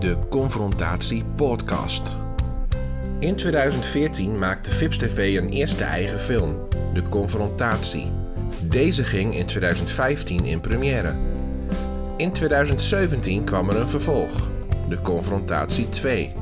[0.00, 2.16] de Confrontatie Podcast.
[3.18, 6.56] In 2014 maakte Fips TV een eerste eigen film,
[6.94, 8.12] De Confrontatie.
[8.62, 11.14] Deze ging in 2015 in première.
[12.16, 14.30] In 2017 kwam er een vervolg,
[14.88, 16.32] De Confrontatie 2.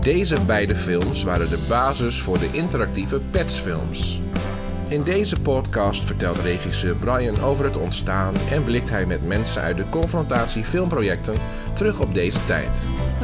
[0.00, 4.20] Deze beide films waren de basis voor de interactieve Pets-films.
[4.92, 9.76] In deze podcast vertelt regisseur Brian over het ontstaan en blikt hij met mensen uit
[9.76, 11.34] de confrontatie filmprojecten
[11.72, 12.82] terug op deze tijd.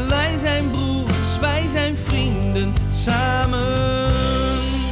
[0.08, 4.10] Wij zijn broers, wij zijn vrienden, samen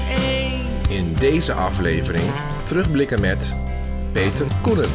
[0.09, 0.61] één.
[0.89, 2.25] In deze aflevering
[2.65, 3.55] terugblikken met
[4.13, 4.91] Peter Koenen.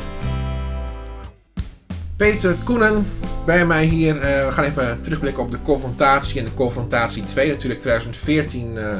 [2.15, 3.07] Peter Koenen,
[3.45, 4.17] bij mij hier.
[4.17, 7.49] eh, we gaan even terugblikken op de confrontatie en de confrontatie 2.
[7.49, 8.97] Natuurlijk 2014 eh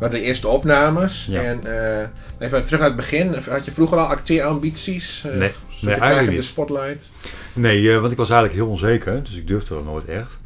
[0.00, 1.26] waren de eerste opnames.
[1.26, 1.42] Ja.
[1.42, 3.34] En eh, even terug naar het begin.
[3.48, 5.24] Had je vroeger al acteerambities?
[5.24, 7.10] Eh, Nee, nee, eigenlijk in de spotlight?
[7.52, 10.36] Nee, eh, want ik was eigenlijk heel onzeker, dus ik durfde dat nooit echt.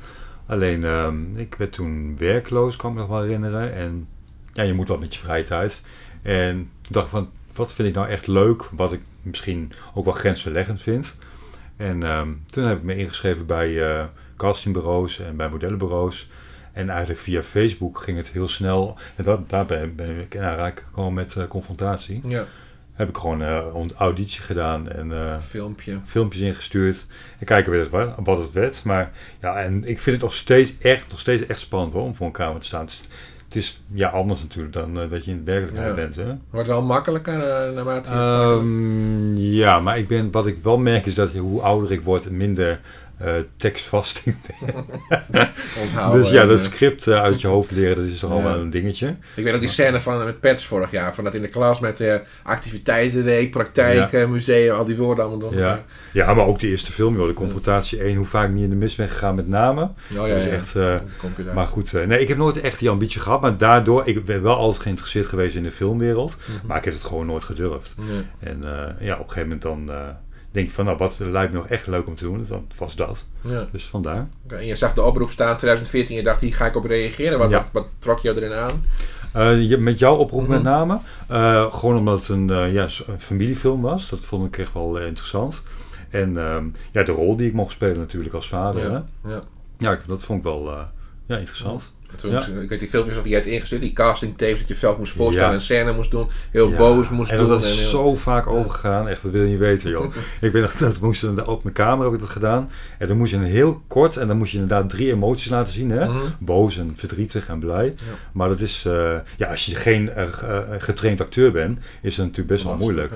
[0.47, 3.75] Alleen, ehm, ik werd toen werkloos, kan ik me nog wel herinneren.
[3.75, 4.09] En
[4.53, 5.83] ja, je moet wat met je vrije tijd.
[6.23, 10.05] En toen dacht ik van, wat vind ik nou echt leuk, wat ik misschien ook
[10.05, 11.17] wel grensverleggend vind.
[11.77, 16.29] En ehm, toen heb ik me ingeschreven bij castingbureaus en bij modellenbureaus.
[16.75, 18.97] En eigenlijk via Facebook ging het heel snel.
[19.17, 22.21] En dat, daarbij ben ik in aanraking gekomen met eh, confrontatie.
[22.25, 22.45] Ja,
[22.93, 25.13] Heb ik gewoon eh, een auditie gedaan en...
[25.13, 25.99] eh, filmpje.
[26.05, 27.07] filmpjes ingestuurd.
[27.39, 28.85] En kijken weer wat, wat het werd.
[28.85, 32.15] Maar ja, en ik vind het nog steeds echt, nog steeds echt spannend hoor, om
[32.15, 32.81] voor een kamer te staan.
[32.85, 33.01] Het is,
[33.45, 35.95] het is ja, anders natuurlijk dan eh, dat je in de werkelijkheid Ja.
[35.95, 36.17] bent.
[36.17, 36.35] Hè?
[36.51, 40.79] Wordt wel makkelijker eh, naarmate je het Ehm, ja, maar ik ben, wat ik wel
[40.79, 42.81] merk is dat je, hoe ouder ik word, minder
[43.57, 44.85] tekstvast ik ben.
[45.83, 46.21] onthouden.
[46.23, 48.43] dus ja, dat script eh, uit je hoofd leren, dat is toch al Ja.
[48.45, 49.07] wel een dingetje.
[49.35, 51.15] Ik weet nog die scène van met Pets vorig jaar.
[51.15, 55.51] Van dat in de klas met eh, activiteitenweek, praktijk, eh, museum, al die woorden allemaal
[55.51, 55.59] door.
[55.61, 55.85] Ja.
[56.13, 58.71] ja, maar ook de eerste film, joh, de confrontatie 1, hoe vaak ik niet in
[58.71, 59.95] de mis ben gegaan met namen.
[60.17, 61.01] Oh ja, dat is ja.
[61.01, 61.55] echt...
[61.55, 63.41] Maar goed, nee, ik heb nooit echt die ambitie gehad.
[63.41, 66.37] Maar daardoor, ik ben wel altijd geïnteresseerd geweest in de filmwereld.
[66.47, 66.67] Mhm.
[66.67, 67.95] Maar ik heb het gewoon nooit gedurfd.
[68.41, 68.65] En
[69.01, 69.91] ja, op een gegeven moment dan
[70.55, 72.47] denk je van, nou, wat lijkt me nog echt leuk om te doen?
[72.49, 73.25] Dan was dat.
[73.41, 73.69] Ja.
[73.73, 74.29] Dus vandaar.
[74.47, 77.39] En je zag de oproep staan 2014 en je dacht, hier ga ik op reageren.
[77.39, 77.59] Wat, Ja.
[77.59, 78.85] wat, wat trok je erin aan?
[79.33, 80.51] Eh, je- met jouw oproep Mhm.
[80.51, 80.99] met name.
[81.29, 84.09] eh, gewoon omdat het een, eh, ja, een familiefilm was.
[84.09, 85.63] Dat vond ik echt wel interessant.
[86.11, 88.83] En ehm, ja, de rol die ik mocht spelen natuurlijk als vader.
[88.83, 88.89] Hè?
[88.89, 89.05] Ja.
[89.29, 89.43] Ja.
[89.79, 90.71] Ja, ik- dat vond ik wel
[91.27, 91.93] ja, interessant.
[92.15, 92.47] En toen, Ja.
[92.63, 94.99] Ik weet die filmpjes nog die je hebt ingestuurd, die casting tapes, dat je zelf
[94.99, 97.49] moest voorstellen, een scène moest doen, heel boos moest en doen.
[97.49, 100.15] dat is heel- zo vaak overgegaan, echt, dat wil je niet weten, joh.
[100.41, 102.71] ik ben dat, dat moest op mijn kamer heb ik dat gedaan.
[102.99, 105.73] En dan moest je een heel kort, en dan moest je inderdaad drie emoties laten
[105.73, 106.09] zien, hè.
[106.09, 106.19] Mhm.
[106.39, 107.95] Boos en verdrietig en blij.
[108.33, 112.27] Maar dat is, eh, ja, als je geen eh, eh, getraind acteur bent, is dat
[112.27, 113.13] natuurlijk best wel moeilijk.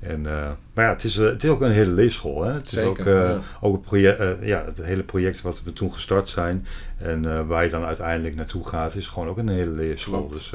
[0.00, 0.32] En, eh,
[0.74, 2.52] maar ja, het is, eh, het is ook een hele leesschool, hè.
[2.52, 3.38] Het is ook, eh, ja.
[3.60, 6.66] ook het, project, ja, het hele project wat we toen gestart zijn
[6.98, 10.18] en waar je dan uiteindelijk naartoe gaat, is gewoon ook een hele leerschool.
[10.18, 10.32] Klopt.
[10.32, 10.52] Dus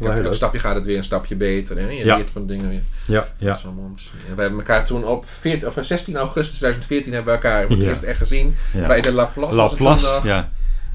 [0.00, 1.78] Elk, stapje gaat het weer een stapje beter.
[1.78, 1.88] Hè?
[1.88, 2.16] Je Ja.
[2.16, 2.80] leert van dingen weer.
[3.06, 3.58] ja, ja.
[3.64, 7.70] En we hebben elkaar toen op 14, of 16 augustus 2014 hebben we elkaar voor
[7.70, 7.88] het Ja.
[7.88, 8.54] eerst echt gezien.
[8.86, 9.54] Bij de Laplace.
[9.54, 10.24] was het toen Laplace, nog.
[10.24, 10.50] ja.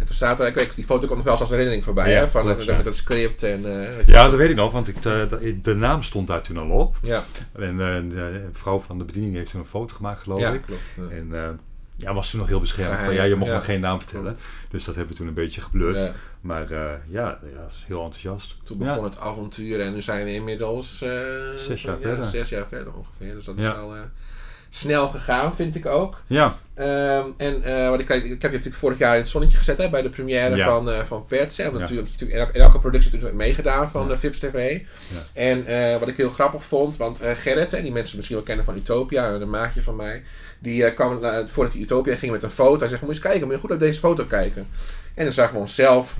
[0.05, 2.11] En toen staat er, ik weet, die foto komt nog wel eens als herinnering voorbij.
[2.11, 2.27] Ja, hè?
[2.27, 3.65] Van klopt, met, dat script en...
[3.81, 5.01] eh, Ja, dat weet ik nog, want ik,
[5.63, 6.95] de, naam stond daar toen al op.
[7.01, 7.23] ja,
[7.53, 10.61] En eh, de vrouw van de bediening heeft toen een foto gemaakt, geloof ja ik.
[10.61, 10.81] klopt.
[10.97, 11.15] ja.
[11.17, 11.49] En eh,
[11.95, 13.03] ja, was toen nog heel beschermd.
[13.03, 13.55] Van, ja, je mocht ja.
[13.55, 14.37] nog geen naam vertellen.
[14.69, 15.99] Dus dat hebben we toen een beetje geblurred.
[15.99, 16.11] Ja,
[16.41, 18.55] Maar eh, ja, ja, is heel enthousiast.
[18.63, 19.03] toen begon ja.
[19.03, 21.01] het avontuur en nu zijn we inmiddels...
[21.01, 21.09] eh,
[21.57, 22.25] Zes jaar ja, verder.
[22.25, 23.33] Zes jaar verder ongeveer.
[23.35, 24.01] Dus dat is al eh,
[24.75, 26.21] snel gegaan, vind ik ook.
[26.27, 29.57] Ja, Ehm, en eh, wat ik, ik heb je natuurlijk vorig jaar in het zonnetje
[29.57, 30.65] gezet hè, bij de première Ja.
[30.65, 31.57] van, eh van Pets.
[31.57, 31.71] Hè, Ja.
[31.71, 34.07] natuurlijk, natuurlijk in, elke, elke productie natuurlijk meegedaan van Ja.
[34.07, 34.79] de Vips TV.
[35.33, 38.45] En eh, wat ik heel grappig vond, want eh, Gerrit, hè, die mensen misschien wel
[38.45, 40.23] kennen van Utopia, een maatje van mij,
[40.59, 42.79] die eh, kwam eh, voordat hij Utopia ging met een foto.
[42.79, 44.67] Hij zegt, moet je eens kijken, moet je goed op deze foto kijken.
[45.13, 46.15] En dan zagen we onszelf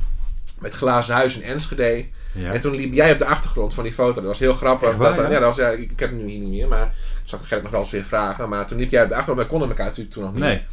[0.59, 2.05] met glazen huis in Enschede.
[2.33, 2.53] ja.
[2.53, 4.13] En toen liep jij op de achtergrond van die foto.
[4.13, 4.95] Dat was heel grappig.
[4.95, 5.39] Waar, dat, ja?
[5.39, 6.93] dat was, ja, ik, ik heb hem nu hier niet meer, maar
[7.25, 8.49] ik zag Gerrit nog wel eens weer vragen.
[8.49, 10.41] Maar toen liep jij op de achtergrond, wij konden elkaar natuurlijk toen nog niet.
[10.41, 10.63] Nee.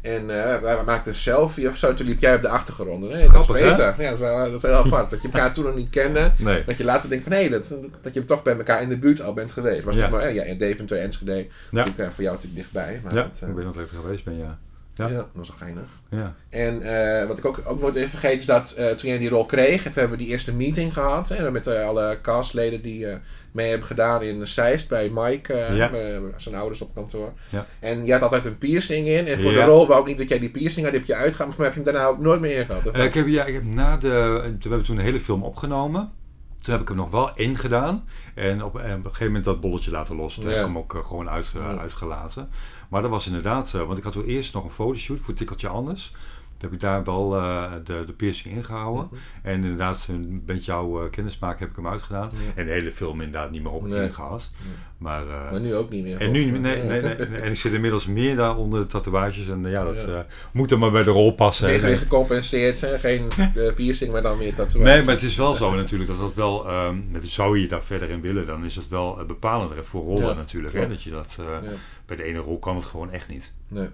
[0.00, 3.00] En eh, wij maakten een selfie of zo, toen liep jij op de achtergrond.
[3.08, 3.52] Nee, dat is hè?
[3.52, 3.94] beter.
[3.98, 5.10] Ja, dat is, wel, dat is heel apart.
[5.10, 6.32] Dat je elkaar toen nog niet kende.
[6.38, 6.64] Nee.
[6.64, 9.20] Dat je later denkt van, hé, dat, dat je toch bij elkaar in de buurt
[9.20, 9.84] al bent geweest.
[9.84, 10.00] Was Ja.
[10.00, 11.46] toch maar, ja, in Deventer, Enschede.
[11.70, 13.00] Natuurlijk, eh, voor jou natuurlijk dichtbij.
[13.04, 14.58] Maar Ja, dat, ik weet nog ik er geweest ben, ja.
[14.96, 15.08] Ja.
[15.08, 15.84] Dat was wel geinig.
[16.10, 16.34] Ja.
[16.48, 19.28] En eh, wat ik ook, ook nooit even vergeet is dat eh, toen jij die
[19.28, 21.28] rol kreeg, toen hebben we die eerste meeting gehad.
[21.28, 23.06] Hè, met eh, alle castleden die
[23.52, 25.90] mee hebben gedaan in Zeist bij Mike, Ja.
[26.36, 27.32] zijn ouders op kantoor.
[27.48, 27.66] Ja.
[27.80, 29.26] En je had altijd een piercing in.
[29.26, 31.14] En voor de rol wou ik niet dat jij die piercing had, die heb je
[31.14, 31.48] uitgegaan.
[31.48, 32.86] Maar heb je hem daarna ook nooit meer ingehad.
[32.86, 34.08] Eh, ik heb, ja, ik heb na de...
[34.60, 36.10] We hebben toen een hele film opgenomen.
[36.62, 38.04] Toen heb ik hem nog wel ingedaan.
[38.34, 40.34] En op, en op een gegeven moment dat bolletje laten los.
[40.34, 42.48] Toen heb ik hem ook gewoon uit, uitgelaten.
[42.88, 45.68] Maar dat was inderdaad, eh, want ik had toen eerst nog een fotoshoot voor Tikkeltje
[45.68, 46.12] Anders.
[46.58, 49.08] Toen heb ik daar wel eh, de, de piercing ingehouden.
[49.10, 49.16] Mhm.
[49.42, 52.30] En inderdaad, een beetje jouw uh, kennismaak heb ik hem uitgedaan.
[52.32, 52.52] Ja.
[52.54, 54.00] En de hele film inderdaad niet meer op Nee.
[54.00, 54.50] tien gehad.
[54.64, 54.72] Nee.
[54.98, 56.20] Maar, eh, Maar nu ook niet meer.
[56.20, 57.40] en nu, nee, nee, nee, nee.
[57.40, 59.48] En ik zit inmiddels meer daar onder de tatoeages.
[59.48, 60.26] En ja, dat Ja.
[60.52, 61.68] moet er maar bij de rol passen.
[61.68, 61.78] Hè.
[61.78, 62.98] geen gecompenseerd, hè?
[62.98, 63.28] geen
[63.74, 64.92] piercing, maar dan weer tatoeage.
[64.94, 68.10] Nee, maar het is wel zo natuurlijk dat dat wel, ehm, zou je daar verder
[68.10, 70.74] in willen, dan is het wel bepalender voor rollen Ja, natuurlijk.
[70.74, 70.88] Hè?
[70.88, 71.60] Dat je dat, Ja.
[72.06, 73.52] Bij de ene rol kan het gewoon echt niet.
[73.68, 73.88] Nee.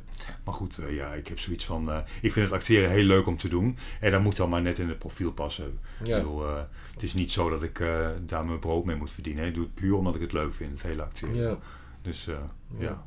[0.44, 3.26] Maar goed, eh, ja, ik heb zoiets van, eh, ik vind het acteren heel leuk
[3.26, 3.78] om te doen.
[4.00, 5.78] En dat moet dan maar net in het profiel passen.
[6.02, 6.16] Ja.
[6.16, 6.60] Ik bedoel, eh,
[6.94, 7.78] het is niet zo dat ik
[8.20, 9.46] daar mijn brood mee moet verdienen.
[9.46, 11.34] Ik doe het puur omdat ik het leuk vind, het hele acteren.
[11.34, 11.58] Ja.
[12.02, 12.40] Dus Ja.
[12.78, 13.04] ja.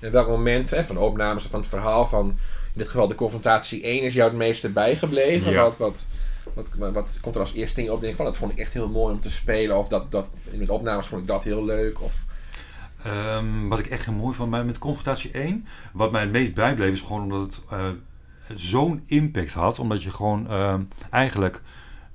[0.00, 3.14] En welk moment hè, van de opnames van het verhaal van, in dit geval de
[3.14, 5.52] confrontatie 1, is jou het meeste bijgebleven?
[5.52, 5.62] Ja.
[5.62, 6.06] Wat, wat,
[6.54, 8.00] wat, wat, komt er als eerste ding op?
[8.00, 9.76] Denk van, dat vond ik echt heel mooi om te spelen.
[9.76, 12.02] Of dat, dat, in de opnames vond ik dat heel leuk.
[12.02, 12.24] Of,
[13.04, 16.54] Ehm, wat ik echt heel mooi vond bij met confrontatie 1, wat mij het meest
[16.54, 17.86] bijbleef, is gewoon omdat het eh,
[18.54, 19.78] zo'n impact had.
[19.78, 21.62] Omdat je gewoon ehm, eigenlijk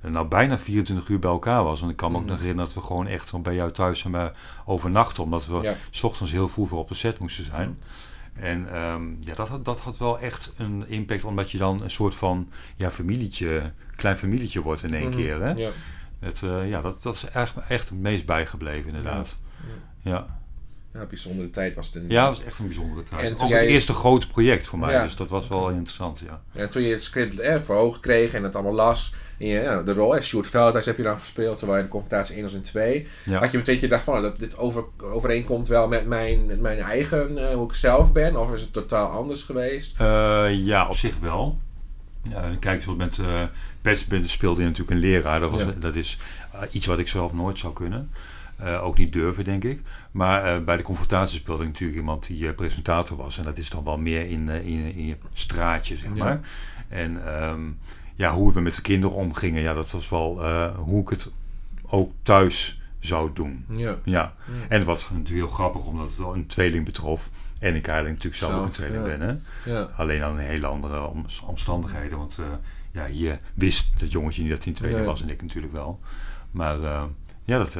[0.00, 1.80] eh, nou, bijna 24 uur bij elkaar was.
[1.80, 2.30] Want ik kan me ook Mhm.
[2.30, 4.32] nog herinneren dat we gewoon echt zo bij jou thuis hebben
[4.64, 5.22] overnachten.
[5.22, 5.74] Omdat we Ja.
[5.90, 7.78] s ochtends heel vroeg weer op de set moesten zijn.
[8.34, 11.90] En ehm, ja, dat, had- dat had wel echt een impact, omdat je dan een
[11.90, 13.62] soort van ja, familietje,
[13.96, 15.16] klein familietje wordt in één Mhm.
[15.16, 15.42] keer.
[15.42, 15.50] Hè?
[15.52, 15.70] Ja.
[16.18, 19.38] Het, eh, ja, dat, dat is echt, echt het meest bijgebleven, inderdaad.
[20.02, 20.10] Ja.
[20.10, 20.38] ja,
[21.08, 21.94] bijzondere tijd was het.
[21.94, 23.22] In, Ja, dat was echt een bijzondere tijd.
[23.22, 25.02] En Ook toen het jij- eerste grote project voor mij, Ja.
[25.02, 26.42] dus dat was wel interessant, ja.
[26.52, 29.60] En toen je het script eh, voor ogen kreeg en het allemaal las, en je,
[29.60, 32.34] ja, de rol, eh, Sjoerd Veldhuis heb je dan gespeeld, terwijl je in de confrontatie
[32.36, 33.06] 1 was en 2.
[33.24, 33.38] Ja.
[33.40, 37.38] Had je meteen gedacht van, dat dit over, overeenkomt wel met mijn, met mijn eigen,
[37.48, 40.00] eh, hoe ik zelf ben, of is het totaal anders geweest?
[40.00, 41.58] Eh, ja, op zich wel.
[42.30, 43.42] Ja, kijk, zoals met uh,
[43.82, 45.40] Pets speelde je natuurlijk een leraar.
[45.40, 45.74] Dat, was, Ja.
[45.78, 46.18] dat is
[46.52, 48.10] eh, iets wat ik zelf nooit zou kunnen.
[48.56, 49.80] Eh, ook niet durven, denk ik.
[50.10, 53.38] Maar eh, bij de confrontatie speelde ik natuurlijk iemand die eh, presentator was.
[53.38, 56.24] En dat is dan wel meer in, in, in je straatje, zeg Ja.
[56.24, 56.40] maar.
[56.88, 57.60] En ehm,
[58.14, 60.46] ja, hoe we met de kinderen omgingen, ja, dat was wel
[60.76, 61.30] hoe ik het
[61.86, 63.64] ook thuis zou doen.
[63.68, 63.96] Ja.
[64.04, 64.34] Ja,
[64.68, 67.30] en was natuurlijk heel grappig omdat het wel een tweeling betrof.
[67.58, 69.16] En ik eigenlijk natuurlijk zelf, ook een tweeling ja.
[69.16, 69.20] ben.
[69.28, 69.72] Hè?
[69.72, 69.90] Ja.
[69.96, 72.18] Alleen aan hele andere om- omstandigheden.
[72.18, 72.38] Want
[72.92, 75.22] ja, hier wist dat jongetje niet dat hij een tweeling was.
[75.22, 76.00] En ik natuurlijk wel.
[76.50, 76.76] Maar
[77.44, 77.76] ja, dat,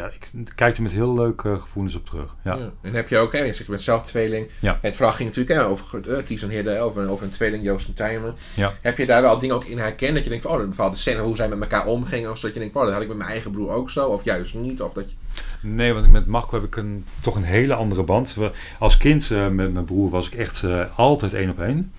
[0.00, 2.34] ja, ik kijk er met heel leuke gevoelens op terug.
[2.44, 2.54] Ja.
[2.54, 2.70] Ja.
[2.82, 4.48] En heb je ook, hè, je bent zelf tweeling.
[4.60, 4.72] Ja.
[4.72, 7.64] En het verhaal ging natuurlijk hè, over uh, Ties en Hidde, over, over een tweeling,
[7.64, 8.34] Joost en Tijmen.
[8.54, 8.72] Ja.
[8.82, 10.96] Heb je daar wel dingen ook in herkend dat je denkt van, oh, een bepaalde
[10.96, 13.16] scène, hoe zij met elkaar omgingen, of zodat je denkt oh, dat had ik met
[13.16, 15.16] mijn eigen broer ook zo, of juist niet, of dat je...
[15.60, 18.34] Nee, want met Marco heb ik een, toch een hele andere band.
[18.34, 21.92] We, als kind eh, met mijn broer was ik echt eh, altijd één op één.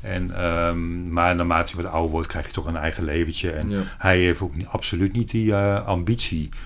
[0.00, 3.50] En, ehm, maar naarmate je wat ouder wordt, krijg je toch een eigen leventje.
[3.50, 3.80] En Ja.
[3.98, 6.58] hij heeft ook niet, absoluut niet die eh, ambitie eh,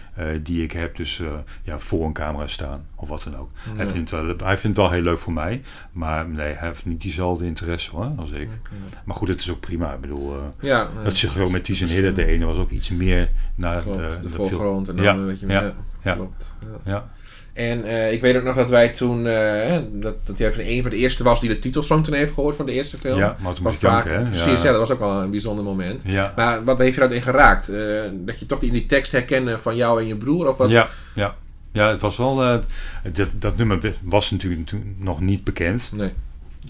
[0.43, 0.96] die ik heb.
[0.96, 1.26] Dus eh,
[1.62, 3.50] ja, voor een camera staan of wat dan ook.
[3.76, 5.62] Hij, vindt, wel- hij vindt het wel heel leuk voor mij.
[5.93, 8.49] Maar nee, hij heeft niet diezelfde interesse hoor, als ik.
[9.05, 9.93] Maar goed, het is ook prima.
[9.93, 12.12] Ik bedoel, eh, Ja, dat zich ook met Ties en Hidde.
[12.12, 15.14] De ene was ook iets meer naar klopt, de, de, de voorgrond en dan Ja,
[15.14, 15.75] een beetje meer.
[16.02, 16.14] ja.
[16.14, 16.56] Klopt.
[16.61, 16.93] Ja.
[16.93, 17.08] Ja.
[17.55, 20.83] En eh, ik weet ook nog dat wij toen, eh, dat, dat jij van een
[20.83, 23.19] van de eerste was die de titelsong toen heeft gehoord van de eerste film.
[23.19, 24.23] Ja, maar toen vaak- hè?
[24.23, 24.71] Precies, ja.
[24.71, 26.03] dat was ook wel een bijzonder moment.
[26.06, 26.33] Ja.
[26.37, 27.69] Maar wat heeft je daarin geraakt?
[27.69, 30.49] Eh, dat je toch die, die tekst herkende van jou en je broer?
[30.49, 30.71] Of wat?
[30.71, 31.35] Ja, ja.
[31.73, 32.37] ja, het was wel.
[32.37, 35.91] dat, dat nummer was natuurlijk toen nog niet bekend.
[35.95, 36.12] Nee.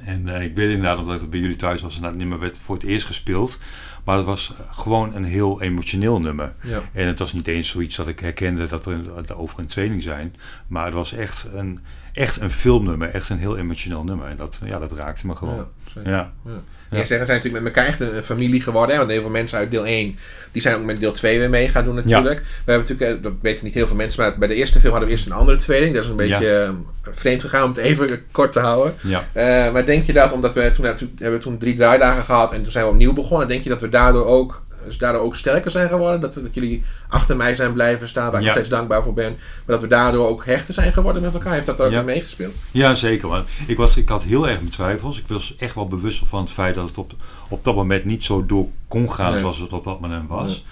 [0.04, 2.74] En ik weet inderdaad, omdat het bij jullie thuis was, en dat nummer werd voor
[2.74, 3.58] het eerst gespeeld.
[4.04, 6.54] Maar het was gewoon een heel emotioneel nummer.
[6.62, 6.82] Ja.
[6.92, 10.34] En het was niet eens zoiets dat ik herkende dat we over een tweeling zijn.
[10.66, 11.80] Maar het was echt een,
[12.14, 14.26] echt een filmnummer, echt een heel emotioneel nummer.
[14.26, 15.66] En dat, ja, dat raakte me gewoon.
[15.94, 16.00] Ja.
[16.04, 16.60] Ja, Ja.
[16.90, 18.90] Jij zegt, we zijn natuurlijk met elkaar echt een, een familie geworden.
[18.90, 18.98] Hè?
[18.98, 20.18] Want heel veel mensen uit deel 1,
[20.52, 22.38] die zijn ook met deel 2 weer mee gaan doen natuurlijk.
[22.38, 24.90] We hebben natuurlijk, eh, dat weten niet heel veel mensen, maar bij de eerste film
[24.90, 25.94] hadden we eerst een andere tweeling.
[25.94, 26.70] Dat is een beetje eh,
[27.14, 28.94] vreemd gegaan om het even kort te houden.
[29.02, 29.24] ja.
[29.32, 32.52] Eh, maar denk je dat, omdat we toen, toen hebben we toen drie draaidagen gehad
[32.52, 34.62] en toen zijn we opnieuw begonnen, denk je dat we daardoor ook,
[34.98, 36.20] daardoor ook sterker zijn geworden?
[36.20, 38.44] Dat, dat jullie achter mij zijn blijven staan, waar ik Ja.
[38.44, 39.30] nog steeds dankbaar voor ben.
[39.32, 39.40] Maar
[39.76, 41.52] dat we daardoor ook hechter zijn geworden met elkaar?
[41.52, 42.02] Heeft dat daar ook Ja.
[42.02, 42.54] meegespeeld?
[42.70, 43.28] Ja, zeker.
[43.28, 45.18] Want ik, was, ik had heel erg mijn twijfels.
[45.18, 47.12] Ik was echt wel bewust van het feit dat het op,
[47.48, 49.40] op dat moment niet zo door kon gaan Nee.
[49.40, 50.64] zoals het op dat moment was.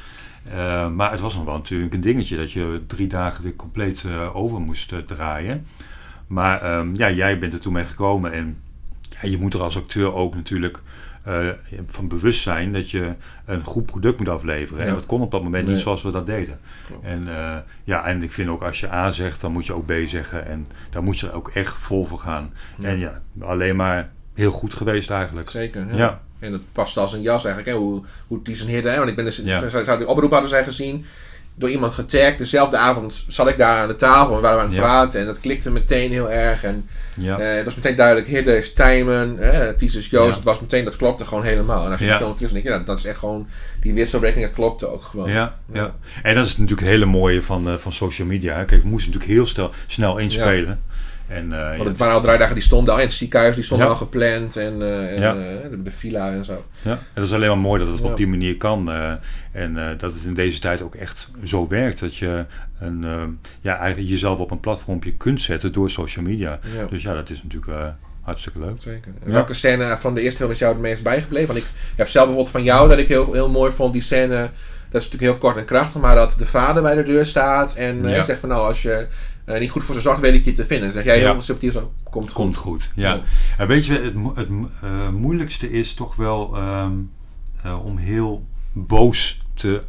[0.52, 4.04] Eh, maar het was nog wel natuurlijk een dingetje dat je drie dagen weer compleet
[4.06, 5.66] eh, over moest eh, draaien.
[6.26, 8.56] Maar ehm, ja, jij bent er toen mee gekomen en
[9.22, 10.82] ja, je moet er als acteur ook natuurlijk
[11.22, 11.48] eh,
[11.86, 13.12] van bewust zijn dat je
[13.44, 14.82] een goed product moet afleveren.
[14.82, 14.88] Ja.
[14.88, 15.74] En dat kon op dat moment Nee.
[15.74, 16.58] niet zoals we dat deden.
[16.86, 17.04] Klopt.
[17.04, 19.86] En, eh, ja, en ik vind ook als je A zegt, dan moet je ook
[19.86, 20.46] B zeggen.
[20.46, 22.52] En daar moet je ook echt vol voor gaan.
[22.78, 22.88] Ja.
[22.88, 25.50] En ja, alleen maar heel goed geweest eigenlijk.
[25.50, 25.96] Zeker, ja.
[25.96, 26.20] Ja.
[26.38, 27.82] En dat past als een jas eigenlijk, hè?
[27.82, 28.96] hoe, hoe en Hidde, hè?
[28.96, 31.04] want ik ben dus, zou, zou die oproep hadden zij gezien.
[31.54, 32.38] Door iemand getagd.
[32.38, 34.82] Dezelfde avond zat ik daar aan de tafel en waren we aan het Ja.
[34.84, 35.20] praten.
[35.20, 36.64] En dat klikte meteen heel erg.
[36.64, 37.38] En Ja.
[37.38, 40.28] eh, het was meteen duidelijk, Hidde is Tijmen, eh, Ties is Joost.
[40.28, 40.34] Ja.
[40.34, 41.84] Het was meteen, dat klopte gewoon helemaal.
[41.84, 42.12] En als je Ja.
[42.12, 43.48] de film terug denk je, nou, dat is echt gewoon,
[43.80, 45.30] die wisselwerking, dat klopte ook gewoon.
[45.30, 45.94] Ja, ja.
[46.22, 48.56] En dat is natuurlijk het hele mooie van, eh, van social media.
[48.56, 48.64] hè.
[48.64, 50.80] Kijk, we moesten natuurlijk heel snel, snel inspelen.
[51.32, 53.86] En, eh, Want het waren al draaidagen die stonden al in het ziekenhuis, die stonden
[53.86, 53.92] Ja.
[53.92, 54.56] al gepland.
[54.56, 55.34] En, eh, en Ja.
[55.34, 56.64] eh, de, villa en zo.
[56.82, 56.98] ja.
[57.14, 58.10] Dat is alleen maar mooi dat het Ja.
[58.10, 58.90] op die manier kan.
[59.52, 62.00] en dat het in deze tijd ook echt zo werkt.
[62.00, 62.44] Dat je
[62.80, 63.04] een,
[63.60, 66.58] ja, eigenlijk jezelf op een platformpje kunt zetten door social media.
[66.76, 66.84] Ja.
[66.90, 67.72] Dus ja, dat is natuurlijk
[68.22, 68.74] hartstikke leuk.
[68.78, 69.12] Zeker.
[69.24, 69.32] En.
[69.32, 71.46] Welke scène van de eerste film is jou het meest bijgebleven?
[71.54, 74.50] Want ik heb zelf bijvoorbeeld van jou dat ik heel, heel mooi vond die scène.
[74.90, 77.74] Dat is natuurlijk heel kort en krachtig, maar dat de vader bij de deur staat
[77.74, 78.22] en Ja.
[78.22, 79.06] zegt van nou, als je
[79.44, 80.84] eh, niet goed voor weet ik je te vinden.
[80.86, 81.40] Dan zeg jij heel Ja.
[81.40, 82.32] subtiel zo, komt goed.
[82.32, 83.14] Komt goed, ja.
[83.14, 83.20] Ja.
[83.58, 84.48] En weet je, het, mo- het
[84.82, 86.92] eh, moeilijkste is toch wel ehm,
[87.62, 89.82] eh, om heel boos te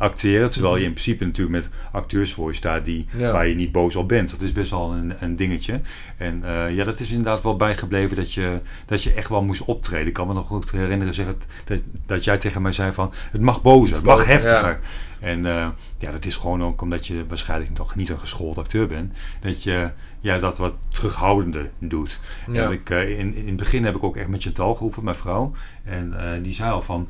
[0.00, 0.50] acteren.
[0.50, 3.32] Terwijl je in principe natuurlijk met acteurs voor je staat die, Ja.
[3.32, 4.30] waar je niet boos op bent.
[4.30, 5.80] Dat is best wel een, een dingetje.
[6.16, 9.64] En eh, ja, dat is inderdaad wel bijgebleven dat je, dat je echt wel moest
[9.64, 10.06] optreden.
[10.06, 13.40] Ik kan me nog goed herinneren zeggen dat, dat jij tegen mij zei van het
[13.40, 14.80] mag bozer, het mag heftiger.
[15.20, 18.86] En eh, ja, dat is gewoon ook omdat je waarschijnlijk nog niet een geschoold acteur
[18.86, 19.16] bent.
[19.40, 19.90] Dat je
[20.20, 22.20] ja, dat wat terughoudender doet.
[22.52, 22.64] Ja.
[22.64, 25.16] En ik, eh, in, in het begin heb ik ook echt met Chantal geoefend, mijn
[25.16, 25.52] vrouw.
[25.84, 27.08] En die zei al van,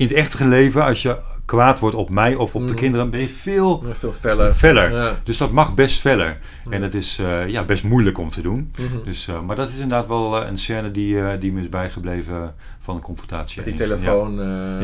[0.00, 2.76] in het echte leven, als je kwaad wordt op mij of op de Mhm.
[2.82, 4.52] kinderen, ben je veel Veel feller.
[4.54, 4.92] feller.
[4.92, 5.18] Ja.
[5.24, 6.38] Dus dat mag best feller.
[6.64, 6.70] Ja.
[6.70, 8.70] En dat is eh, ja, best moeilijk om te doen.
[8.78, 9.04] Mhm.
[9.04, 12.54] Dus, eh, maar dat is inderdaad wel eh, een scène die, die me is bijgebleven
[12.80, 13.56] van de confrontatie.
[13.56, 14.34] Met die telefoon,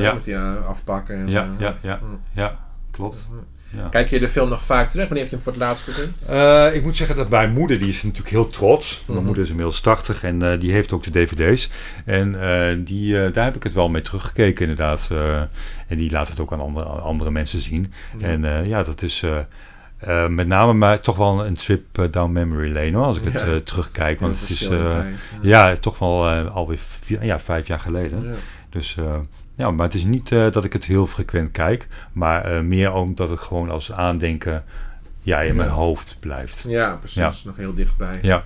[0.00, 0.12] Ja.
[0.12, 1.16] met die eh, afpakken.
[1.16, 2.18] En, Ja, ja, ja, mm.
[2.32, 2.58] ja,
[2.90, 3.28] klopt.
[3.70, 3.88] Ja.
[3.88, 5.04] Kijk je de film nog vaak terug?
[5.08, 6.12] Wanneer heb je hem voor het laatst gezien?
[6.26, 9.02] Eh, ik moet zeggen dat mijn moeder, die is natuurlijk heel trots.
[9.06, 9.26] Mijn Mhm.
[9.26, 11.70] moeder is inmiddels 80 en eh, die heeft ook de dvd's.
[12.04, 15.08] En eh, die, daar heb ik het wel mee teruggekeken inderdaad.
[15.12, 15.40] Eh,
[15.88, 17.92] en die laat het ook aan andere, aan andere mensen zien.
[18.18, 18.26] Ja.
[18.26, 19.38] En eh, ja, dat is eh,
[20.25, 23.66] eh, met name maar toch wel een trip down memory lane hoor, als ik het
[23.66, 24.20] terugkijk.
[24.20, 25.14] Want het is eh, tijd.
[25.40, 28.35] ja, toch wel alweer vier, ja, vijf jaar geleden.
[28.76, 29.14] Dus eh,
[29.54, 32.92] ja, maar het is niet eh, dat ik het heel frequent kijk, maar eh, meer
[32.92, 34.64] omdat het gewoon als aandenken
[35.23, 36.64] ja, in mijn hoofd blijft.
[36.68, 37.16] Ja, precies.
[37.16, 37.33] Ja.
[37.45, 38.18] Nog heel dichtbij.
[38.23, 38.45] Ja.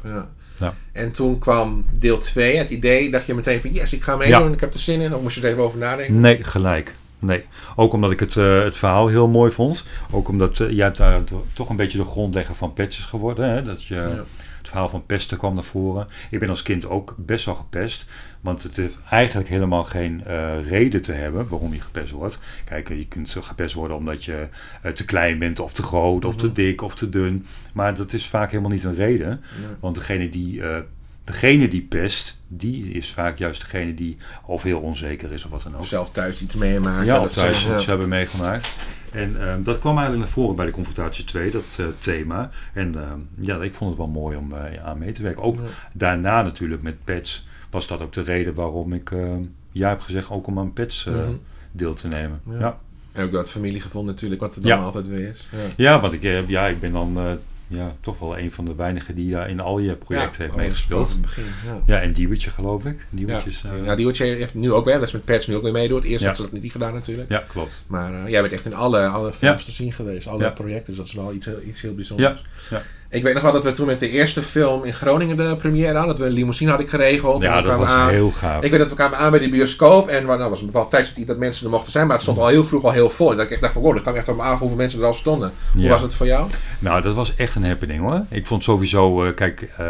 [0.58, 0.74] Ja.
[0.92, 4.46] En toen kwam deel 2, het idee, dacht je meteen van yes, ik ga meedoen,
[4.46, 4.52] Ja.
[4.52, 5.14] ik heb er zin in.
[5.14, 6.20] Of moest je er even over nadenken?
[6.20, 6.94] Nee, gelijk.
[7.18, 7.44] Nee.
[7.76, 9.84] Ook omdat ik het, het verhaal heel mooi vond.
[10.10, 11.20] Ook omdat uh, jij daar
[11.52, 13.50] toch een beetje de grondlegger van Pets is geworden.
[13.50, 13.62] Hè?
[13.62, 14.22] Dat je,
[14.70, 16.08] verhaal van pesten kwam naar voren.
[16.30, 18.04] Ik ben als kind ook best wel gepest.
[18.40, 22.38] Want het heeft eigenlijk helemaal geen eh, reden te hebben waarom je gepest wordt.
[22.64, 24.48] Kijk, je kunt gepest worden omdat je
[24.82, 26.54] eh, te klein bent of te groot of te Mhm.
[26.54, 27.46] dik of te dun.
[27.74, 29.40] Maar dat is vaak helemaal niet een reden.
[29.80, 30.76] Want degene die, eh,
[31.24, 35.62] degene die pest, die is vaak juist degene die of heel onzeker is of wat
[35.62, 35.80] dan ook.
[35.80, 37.06] Of zelf thuis iets meemaakt.
[37.06, 38.68] Ja, of thuis iets hebben meegemaakt.
[39.12, 42.50] En ehm, dat kwam eigenlijk naar voren bij de confrontatie 2, dat eh, thema.
[42.72, 45.42] En ehm, ja, ik vond het wel mooi om eh, aan mee te werken.
[45.42, 45.62] Ook Ja.
[45.92, 50.30] daarna natuurlijk met pets was dat ook de reden waarom ik ehm, ja heb gezegd
[50.30, 51.30] ook om aan pets eh, Mhm.
[51.72, 52.40] deel te nemen.
[52.50, 52.58] Ja.
[52.58, 52.78] Ja.
[53.12, 54.76] En ook dat familiegevoel natuurlijk, wat er dan Ja.
[54.84, 55.48] altijd weer is.
[55.52, 55.58] Ja.
[55.92, 57.32] Ja, want ik, eh, ja, ik ben dan eh,
[57.70, 61.08] ja, toch wel een van de weinigen die daar in al je projecten heeft meegespeeld.
[61.08, 61.44] het begin.
[61.66, 61.80] Ja.
[61.86, 62.98] Ja, en Diewertje geloof ik.
[62.98, 63.04] Ja.
[63.10, 65.56] Diewertje is, eh, ja, die Watje heeft nu ook weer, dat is met Pets nu
[65.56, 66.04] ook weer meedoet.
[66.04, 66.26] Eerst Ja.
[66.26, 67.28] had ze dat niet gedaan natuurlijk.
[67.30, 67.84] ja, klopt.
[67.86, 69.64] Maar eh, jij bent echt in alle, alle films Ja.
[69.66, 70.50] te zien geweest, alle Ja.
[70.50, 70.86] projecten.
[70.86, 72.44] Dus dat is wel iets, heel- iets heel bijzonders.
[72.70, 72.82] Ja.
[73.12, 75.92] Ik weet nog wel dat we toen met de eerste film in Groningen de première
[75.96, 76.06] hadden.
[76.08, 77.42] Dat we een limousine hadden geregeld.
[77.42, 78.08] Ja, dat was aan.
[78.08, 78.62] heel gaaf.
[78.62, 80.08] Ik weet dat we kwamen aan bij de bioscoop.
[80.08, 82.04] En nou, was een bepaald tijdstip dat mensen er mochten zijn.
[82.06, 83.30] Maar het stond al heel vroeg al heel vol.
[83.30, 85.06] En dat ik echt dacht van, wow, dat kan echt wel af hoeveel mensen er
[85.06, 85.52] al stonden.
[85.72, 85.88] Hoe Ja.
[85.88, 86.50] was het voor jou?
[86.78, 88.24] Nou, dat was echt een happening hoor.
[88.30, 89.86] Ik vond sowieso, eh, kijk, eh,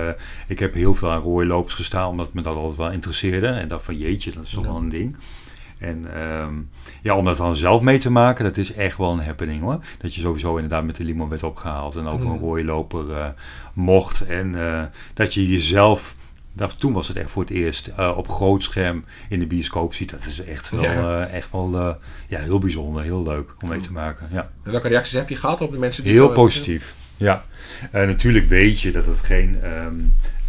[0.49, 3.47] ik heb heel veel aan rooilopers gestaan, omdat me dat altijd wel interesseerde.
[3.47, 4.71] En dacht van jeetje, dat is toch Ja.
[4.71, 5.17] wel een ding.
[5.81, 6.55] En ehm,
[7.03, 9.79] ja, om dat dan zelf mee te maken, dat is echt wel een happening hoor.
[9.99, 12.45] Dat je sowieso inderdaad met de limo werd opgehaald en over een Mhm.
[12.45, 13.27] rooiloper eh,
[13.73, 14.21] mocht.
[14.27, 14.83] En eh,
[15.15, 16.15] dat je jezelf,
[16.53, 19.95] dat, toen was het echt voor het eerst, eh, op groot scherm in de bioscoop
[19.95, 20.11] ziet.
[20.11, 21.27] Dat is echt wel, Ja.
[21.27, 21.97] echt wel
[22.29, 24.29] ja, heel bijzonder, heel leuk om mee te maken.
[24.33, 24.51] Ja.
[24.65, 26.13] En welke reacties heb je gehad op de mensen die...
[26.13, 27.45] Heel positief, ja.
[27.93, 29.95] Natuurlijk weet je dat het geen ehm,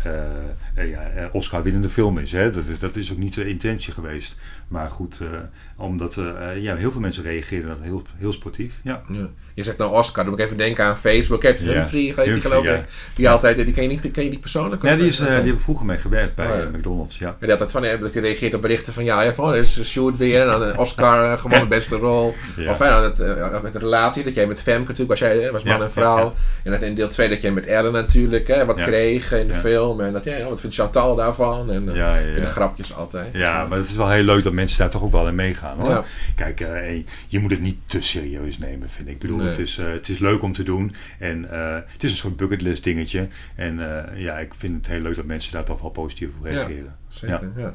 [0.03, 2.31] eh, eh, ja, Oscar-winnende film is.
[2.31, 2.51] Hè?
[2.51, 4.35] Dat, is- dat is ook niet de intentie geweest.
[4.71, 5.27] Maar goed, eh,
[5.75, 8.79] omdat eh, eh, ja, heel veel mensen reageerden dat heel, heel sportief.
[8.83, 9.01] Ja.
[9.07, 9.27] Ja.
[9.53, 11.43] Je zegt nou Oscar, dan moet ik even denken aan Facebook.
[11.43, 11.71] Heb je Ja.
[11.71, 12.81] Humphrey, die geloof ik.
[13.15, 14.83] Die altijd, die ken je niet, ken je niet persoonlijk?
[14.83, 15.29] Ja, die, is, Oké.
[15.29, 17.17] die heb ik vroeger mee gewerkt bij Oh, McDonald's.
[17.17, 17.35] Ja.
[17.39, 20.41] Die altijd van, dat hij reageert op berichten van ja, ja van, is Sjoerd weer
[20.41, 22.35] en dan Oscar gewoon de beste rol.
[22.67, 25.83] Of nou, dat, met de relatie, dat jij met Femke natuurlijk was, jij, was man
[25.83, 26.33] en vrouw.
[26.63, 29.53] En dat in deel 2 dat jij met Ellen natuurlijk hè, wat kreeg in de
[29.53, 30.01] film.
[30.01, 31.71] En dat, ja, wat vindt Chantal daarvan?
[31.71, 33.27] En en de grapjes altijd.
[33.33, 35.79] Ja, maar het is wel heel leuk dat mensen daar toch ook wel in meegaan.
[35.79, 35.89] Hoor.
[35.89, 36.03] Ja.
[36.35, 39.13] Kijk, eh, je moet het niet te serieus nemen, vind ik.
[39.13, 39.47] Ik bedoel, Nee.
[39.47, 40.95] het, is, eh, het is leuk om te doen.
[41.19, 43.27] En eh, het is een soort bucketlist dingetje.
[43.55, 43.79] En
[44.15, 46.51] ja, ik vind het heel leuk dat mensen daar toch wel positief op Ja.
[46.51, 46.95] reageren.
[47.09, 47.73] Zeker, ja.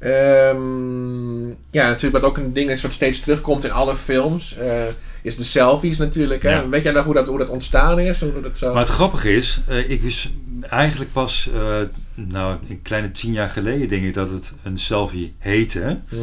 [0.00, 4.82] Ehm, ja, natuurlijk wat ook een ding is wat steeds terugkomt in alle films, eh,
[5.22, 6.42] is de selfies natuurlijk.
[6.42, 6.50] Hè?
[6.50, 6.68] Ja.
[6.68, 8.20] Weet jij nog hoe dat, hoe dat ontstaan is?
[8.20, 8.72] Hoe dat zo...
[8.72, 10.28] Maar het grappige is, eh, ik wist
[10.60, 11.78] eigenlijk pas, eh,
[12.14, 15.98] nou, een kleine tien jaar geleden denk ik dat het een selfie heette.
[16.08, 16.22] Mhm.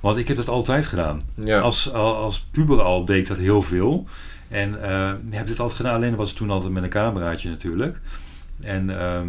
[0.00, 1.20] Want ik heb dat altijd gedaan.
[1.34, 1.60] Ja.
[1.60, 4.06] Als, al- als puber al deed ik dat heel veel.
[4.48, 7.48] En eh, ik heb dit altijd gedaan, alleen was het toen altijd met een cameraatje
[7.48, 7.96] natuurlijk.
[8.60, 9.26] En, ehm,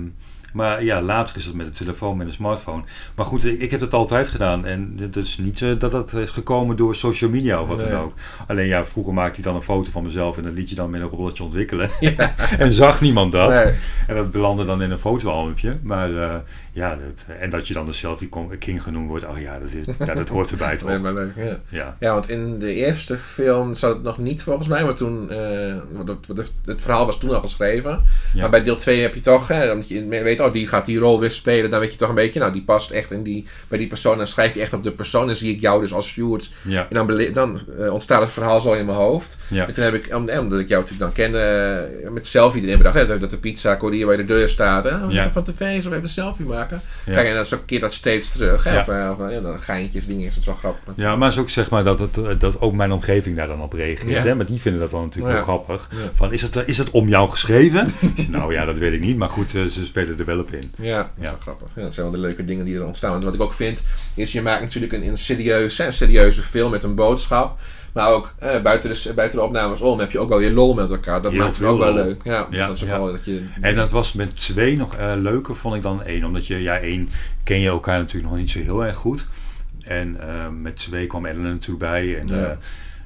[0.53, 2.83] maar ja, later is het met de telefoon, met een smartphone.
[3.15, 4.65] Maar goed, ik, ik heb het altijd gedaan.
[4.65, 7.89] En het is niet eh, dat dat is gekomen door social media of wat Nee.
[7.89, 8.13] dan ook.
[8.47, 10.89] Alleen ja, vroeger maakte ik dan een foto van mezelf en dat liet je dan
[10.89, 11.89] met een rolletje ontwikkelen.
[11.99, 12.35] Ja.
[12.59, 13.49] en zag niemand dat.
[13.49, 13.73] Nee.
[14.07, 15.77] En dat belandde dan in een fotoalbumpje.
[15.81, 16.35] Maar eh,
[16.71, 19.27] ja, dat, en dat je dan de selfie king genoemd wordt.
[19.27, 20.89] Oh ja, dat, is, ja, dat hoort erbij toch?
[20.89, 21.57] Nee, maar leuk, ja.
[21.69, 21.95] Ja.
[21.99, 25.75] Ja, want in de eerste film zat het nog niet volgens mij, maar toen, eh,
[25.91, 27.99] want het, het, het verhaal was toen al geschreven.
[28.33, 28.41] Ja.
[28.41, 30.99] Maar bij deel 2 heb je toch, hè, omdat je weet, oh die gaat die
[30.99, 33.47] rol weer spelen, dan weet je toch een beetje, nou die past echt in die,
[33.67, 34.17] bij die persoon.
[34.17, 36.49] Dan schrijf je echt op de persoon, dan zie ik jou dus als Sjoerd.
[36.61, 36.87] Ja.
[36.89, 39.37] En dan, dan eh, ontstaat het verhaal zo in mijn hoofd.
[39.47, 39.67] Ja.
[39.67, 41.39] En toen heb ik, om- eh, omdat ik jou natuurlijk dan kende,
[42.03, 44.83] eh, met selfie erin bedacht, hè, dat- de pizza courier bij de deur staat.
[44.83, 45.31] Hè, oh, Ja.
[45.31, 46.57] van tv, zullen we even een selfie maken?
[47.05, 47.13] Ja.
[47.13, 48.63] Kijk, en dan zo keert dat steeds terug.
[48.63, 48.79] Hè, Ja.
[48.79, 50.93] Of, eh, of, eh, ja, dan geintjes, dingen, is het wel grappig.
[50.95, 53.61] Ja, maar het is ook zeg maar dat, het, dat ook mijn omgeving daar dan
[53.61, 54.23] op reageert.
[54.23, 54.35] Hè?
[54.35, 55.89] Maar die vinden dat dan natuurlijk heel grappig.
[56.13, 57.87] Van, is, het, is het om jou geschreven?
[58.29, 59.17] nou ja, dat weet ik niet.
[59.17, 60.71] Maar goed, eh, ze spelen er wel op in.
[60.77, 61.73] Ja, dat is wel grappig.
[61.73, 63.11] Dat zijn wel de leuke dingen die er ontstaan.
[63.11, 63.81] Want wat ik ook vind,
[64.13, 67.59] is je maakt natuurlijk een, een, serieus, hè, een serieuze film met een boodschap.
[67.93, 70.73] Maar ook eh, buiten, de, buiten de opnames om heb je ook wel je lol
[70.73, 71.21] met elkaar.
[71.21, 72.21] Dat Heel maakt het ook wel leuk.
[72.23, 72.99] Ja, dus Ja, dat is ja.
[72.99, 73.43] wel dat je...
[73.61, 76.23] En dat was met twee nog eh, leuker, vond ik dan één.
[76.23, 77.09] Omdat je, ja, één
[77.43, 79.27] ken je elkaar natuurlijk nog niet zo heel erg goed.
[79.83, 82.19] En eh, met twee kwam Ellen er natuurlijk bij.
[82.19, 82.57] En Ja.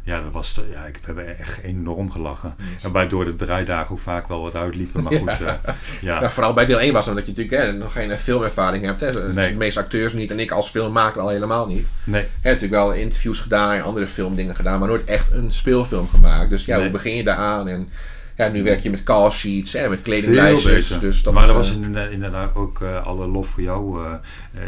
[0.03, 2.53] Ja, ja dat was, de- ja, ik hebben echt enorm gelachen.
[2.81, 5.03] En waardoor de draaidagen hoe vaak wel wat uitliepen.
[5.03, 5.37] Maar goed, eh,
[6.01, 6.21] ja.
[6.21, 8.99] Ja, vooral bij deel 1 was het omdat je natuurlijk hè, nog geen filmervaring hebt.
[8.99, 9.11] Hè.
[9.11, 9.49] Dus Nee.
[9.51, 11.91] De meeste acteurs niet en ik als filmmaker al helemaal niet.
[12.03, 15.51] Nee, Ik heb natuurlijk wel interviews gedaan en andere filmdingen gedaan, maar nooit echt een
[15.51, 16.49] speelfilm gemaakt.
[16.49, 16.83] Dus ja, Nee.
[16.83, 17.67] hoe begin je daar aan?
[17.67, 17.89] En
[18.37, 20.99] ja, nu werk je met call sheets en met kledinglijstjes.
[20.99, 24.05] Dus dat maar dat was eh, inderdaad, inderdaad ook eh, alle lof voor jou.
[24.05, 24.11] eh,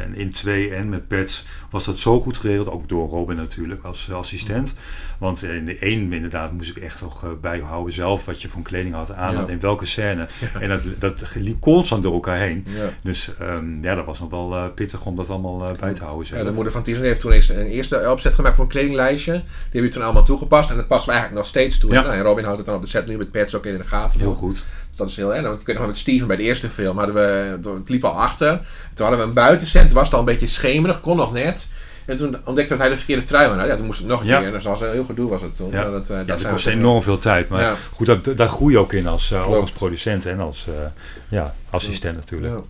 [0.04, 2.70] en in twee en met Pets was dat zo goed geregeld.
[2.70, 4.74] Ook door Robin natuurlijk als assistent.
[5.18, 8.96] Want in de één inderdaad moest ik echt nog bijhouden zelf wat je van kleding
[8.96, 9.40] had aan Ja.
[9.40, 10.28] had in welke scène.
[10.60, 12.66] En dat, dat liep constant door elkaar heen.
[12.76, 12.90] ja.
[13.04, 16.38] Dus ehm, ja, dat was nog wel pittig om dat allemaal bij te houden.
[16.38, 19.32] Ja, de moeder van Tizen heeft toen eens een eerste opzet gemaakt voor een kledinglijstje.
[19.32, 21.92] Die hebben we toen allemaal toegepast en dat passen we eigenlijk nog steeds toe.
[21.92, 23.84] Nou, en Robin houdt het dan op de set nu met Pets ook in de
[23.84, 24.20] gaten.
[24.20, 24.54] Heel goed.
[24.90, 25.44] Dus dat is heel erg.
[25.48, 28.12] Want ik weet nog met Steven bij de eerste film hadden we, het liep al
[28.12, 28.50] achter.
[28.94, 31.68] Toen hadden we een buitencent, het was het al een beetje schemerig, kon nog net.
[32.06, 33.68] En toen ontdekte dat hij de verkeerde trui aan had.
[33.68, 34.40] Ja, toen moest het nog een Ja.
[34.42, 34.52] keer.
[34.52, 35.72] Dus dat was een heel gedoe was het toen.
[35.72, 35.90] Ja.
[35.90, 37.50] Dat, eh, Ja, dat kost toen- enorm veel tijd.
[37.50, 37.76] Maar Ja.
[37.94, 40.74] goed, dat, daar groei je ook in als, eh, als producent en als eh,
[41.28, 42.64] ja, assistent natuurlijk.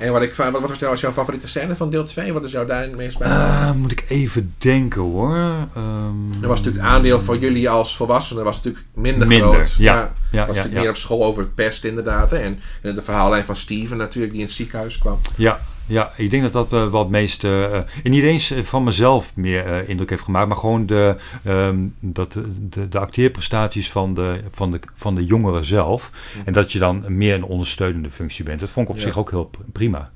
[0.00, 2.32] En wat, ik, wat was jouw, jouw favoriete scène van deel 2?
[2.32, 3.28] Wat is jou daar het meest bij?
[3.28, 5.36] Ah, moet ik even denken hoor.
[5.74, 9.74] Ehm, Er was natuurlijk het aandeel voor jullie als volwassenen was natuurlijk minder, Minder, groot.
[9.78, 9.94] ja.
[9.94, 10.80] was Ja, ja, natuurlijk ja.
[10.80, 12.30] meer op school over pest inderdaad.
[12.30, 12.36] Hè.
[12.36, 15.18] En, en de verhaallijn van Steven natuurlijk, die in het ziekenhuis kwam.
[15.36, 15.60] Ja,
[15.90, 17.44] ja, ik denk dat dat eh, wat meest.
[17.44, 22.32] eh, en niet eens van mezelf meer indruk heeft gemaakt, maar gewoon de, ehm, dat
[22.58, 26.10] de, de, acteerprestaties van de, van, de, van de jongeren zelf.
[26.44, 28.60] En dat je dan meer een ondersteunende functie bent.
[28.60, 29.06] Dat vond ik op Ja.
[29.06, 30.10] zich ook heel prima.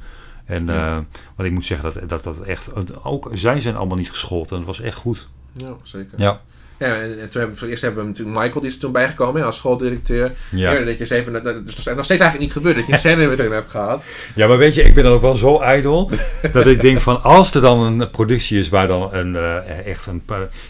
[0.44, 1.04] En Ja.
[1.36, 2.70] want ik moet zeggen dat dat, dat echt.
[3.04, 4.56] Ook zij zijn allemaal niet gescholden.
[4.58, 5.28] Dat was echt goed.
[5.52, 6.20] Ja, zeker.
[6.20, 6.40] Ja.
[6.78, 8.78] Ja, en, en toen hebben we, voor het eerst hebben we natuurlijk Michael, die is
[8.78, 10.32] toen bijgekomen hè, als schooldirecteur.
[10.50, 10.74] Ja.
[10.74, 12.98] Dat je eens even, dat, dat is nog steeds eigenlijk niet gebeurd, dat je een
[12.98, 14.06] scène weer erin hebt gehad.
[14.34, 16.10] Ja, maar weet je, ik ben dan ook wel zo ijdel
[16.52, 20.06] dat ik denk van als er dan een productie is waar dan een, eh, echt
[20.06, 20.22] een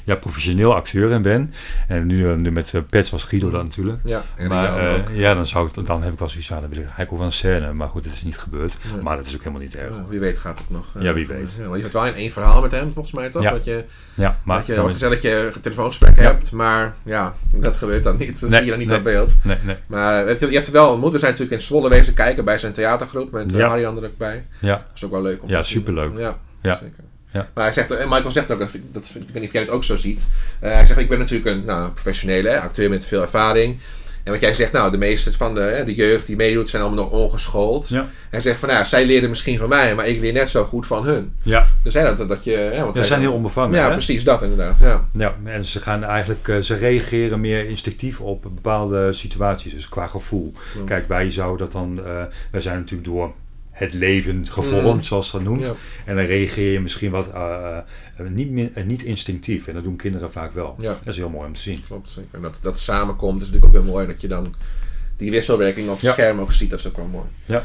[0.05, 1.53] ja, professioneel acteur in ben.
[1.89, 3.99] En nu, eh, nu met eh, Pets was Guido dan natuurlijk.
[4.05, 6.79] Ja, en Maar ja, dan, zou ik, dan heb ik wel zoiets van, dan wil
[6.79, 7.73] ik eigenlijk ook wel een scène.
[7.73, 8.77] Maar goed, het is niet gebeurd.
[9.03, 9.91] Maar dat is ook helemaal niet erg.
[9.91, 10.87] Ja, wie weet gaat het nog.
[10.99, 11.57] Ja, wie weet.
[11.57, 13.43] Want je hebt wel in één verhaal met hem, volgens mij toch?
[13.43, 13.51] Ja.
[13.51, 14.57] Dat je, Ja, maar...
[14.57, 18.41] dat je wat dat je een hebt, maar ja, dat gebeurt dan niet.
[18.41, 19.01] Dat Nee, zie je dan niet nee.
[19.01, 19.33] beeld.
[19.43, 19.57] nee.
[19.87, 21.13] Maar je hebt, je hebt wel ontmoet.
[21.13, 23.67] We zijn natuurlijk in Zwolle wezen kijken bij zijn theatergroep met uh, Ja.
[23.67, 24.45] Arjan er ook bij.
[24.59, 25.79] Ja, Dat is ook wel leuk om Ja, te zien.
[25.79, 26.17] superleuk.
[26.19, 26.75] Ja, Ja.
[26.75, 27.05] zeker.
[27.33, 27.49] Ja.
[27.55, 29.71] Maar hij zegt, en Michael zegt ook, dat, dat ik weet niet of jij het
[29.71, 30.27] ook zo ziet.
[30.61, 33.79] Eh, hij zegt, ik ben natuurlijk een nou, professionele acteur met veel ervaring.
[34.25, 37.05] En wat jij zegt, nou, de meeste van de, de jeugd die meedoet zijn allemaal
[37.05, 37.89] nog ongeschoold.
[37.89, 38.07] ja.
[38.31, 40.87] Hij zegt van, nou, zij leren misschien van mij, maar ik leer net zo goed
[40.87, 41.33] van hun.
[41.43, 41.67] ja.
[41.83, 42.51] Dus hè, dat, dat je...
[42.73, 43.75] Ja, want Ze zij- zijn heel onbevangen.
[43.79, 43.93] Ja, hè?
[43.93, 44.79] precies, dat inderdaad.
[44.81, 45.05] Ja.
[45.13, 50.07] Ja, en ze gaan eigenlijk, eh, ze reageren meer instinctief op bepaalde situaties, dus qua
[50.07, 50.53] gevoel.
[50.85, 53.33] Kijk, wij zouden dat dan, eh, wij zijn natuurlijk door
[53.75, 55.03] het leven gevormd, Mm.
[55.03, 55.65] zoals dat noemt.
[55.65, 55.73] Ja.
[56.05, 57.77] En dan reageer je misschien wat eh,
[58.17, 59.67] eh, niet, meer, eh, niet instinctief.
[59.67, 60.77] En dat doen kinderen vaak wel.
[60.79, 60.89] Ja.
[61.05, 61.85] Dat is heel mooi om te zien.
[61.87, 62.29] Klopt, zeker.
[62.31, 64.55] En dat, dat samenkomt is natuurlijk ook weer mooi dat je dan
[65.17, 66.13] die wisselwerking op het Ja.
[66.13, 66.71] scherm ook ziet.
[66.71, 67.27] Dat is ook wel mooi.
[67.47, 67.65] Ja.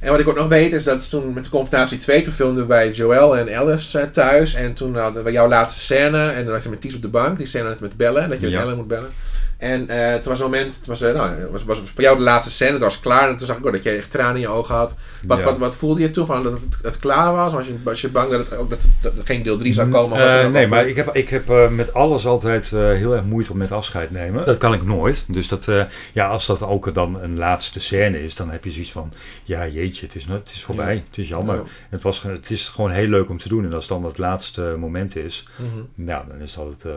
[0.00, 2.62] En wat ik ook nog weet is dat toen met de confrontatie 2, toen filmden
[2.62, 4.54] we bij Joël en Alice eh, thuis.
[4.54, 6.28] En toen hadden we jouw laatste scène.
[6.30, 7.38] En dan was je met Ties op de bank.
[7.38, 8.28] Die scène met bellen.
[8.28, 8.60] Dat je met Ja.
[8.60, 9.10] Ellen moet bellen.
[9.58, 12.16] En eh het was een moment, het was, eh, nou, het was, was voor jou
[12.16, 13.28] de laatste scène, het was klaar.
[13.28, 14.94] En toen zag ik ook dat je echt tranen in je ogen had.
[15.26, 15.44] Wat, Ja.
[15.44, 17.52] wat, wat voelde je toen van dat het, het klaar was?
[17.52, 20.52] Was je, was je bang dat, het, ook, dat, er geen deel 3 zou komen?
[20.52, 24.44] Nee, maar ik heb, ik heb met alles altijd heel erg moeite met afscheid nemen.
[24.46, 25.24] Dat kan ik nooit.
[25.28, 25.68] Dus dat,
[26.12, 29.12] ja, als dat ook dan een laatste scène is, dan heb je zoiets van,
[29.44, 30.94] ja jeetje, het is, het is voorbij.
[30.94, 31.02] Ja.
[31.08, 31.54] Het is jammer.
[31.56, 31.62] Ja.
[31.88, 33.64] Het, was, het is gewoon heel leuk om te doen.
[33.64, 35.68] En als dan het laatste moment is, Mhm.
[35.94, 36.92] nou, dan is dat het eh,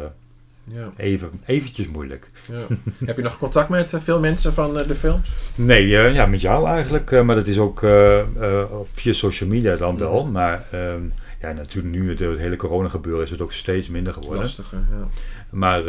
[0.64, 2.30] Ja, even, eventjes moeilijk.
[2.48, 2.76] ja.
[3.06, 5.30] heb je nog contact met eh, veel mensen van eh, de films?
[5.56, 7.24] Nee, ja, met jou eigenlijk.
[7.24, 7.80] maar dat is ook
[8.94, 10.26] via social media dan wel.
[10.26, 11.02] Maar ehm,
[11.42, 14.40] ja, natuurlijk nu het, het hele corona gebeuren is het ook steeds minder geworden.
[14.42, 15.08] Lastiger, ja.
[15.50, 15.84] Maar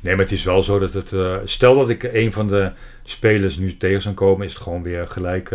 [0.00, 1.12] nee, maar het is wel zo dat het.
[1.44, 2.70] stel dat ik een van de
[3.04, 5.50] spelers nu tegen zou komen, is het gewoon weer gelijk.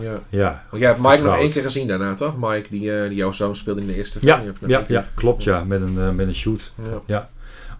[0.00, 0.20] Ja.
[0.28, 0.64] ja.
[0.70, 2.34] Want jij hebt Mike nog één keer gezien daarna, toch?
[2.38, 4.42] Mike, die, eh, die jouw zoon speelde in de eerste film.
[4.42, 6.72] Ja, ja, ja, klopt ja, met een, eh, met een shoot.
[7.06, 7.28] Ja.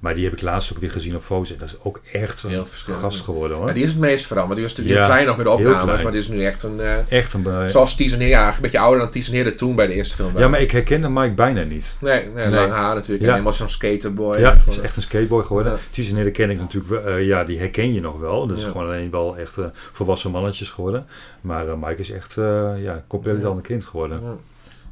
[0.02, 1.52] Maar die heb ik laatst ook weer gezien op foto's.
[1.52, 3.66] En dat is ook echt een gast geworden hoor.
[3.66, 4.54] Ja, die is het meest veranderd.
[4.56, 6.62] Die was natuurlijk Ja, heel klein nog met de opnames, maar die is nu echt
[6.62, 6.80] een...
[6.80, 7.46] eh, Echt een.
[7.46, 9.86] eh, zoals Ties en Heer, ja, een beetje ouder dan Ties en Heer toen bij
[9.86, 10.38] de eerste film.
[10.38, 11.96] ja, maar ik herkende Mike bijna niet.
[12.00, 12.54] Nee, nee, Nee.
[12.54, 13.20] lang haar natuurlijk.
[13.20, 13.26] Ja.
[13.26, 14.38] En helemaal zo'n skaterboy.
[14.38, 15.72] Ja, En is echt een skateboy geworden.
[15.72, 15.78] Ja.
[15.90, 18.46] Tizenede ken ik natuurlijk, wel, eh, ja, die herken je nog wel.
[18.46, 19.54] Dat is gewoon alleen wel echt
[19.92, 21.04] volwassen mannetjes geworden.
[21.40, 24.20] Maar Mike is echt, ja, een compleet ander kind geworden.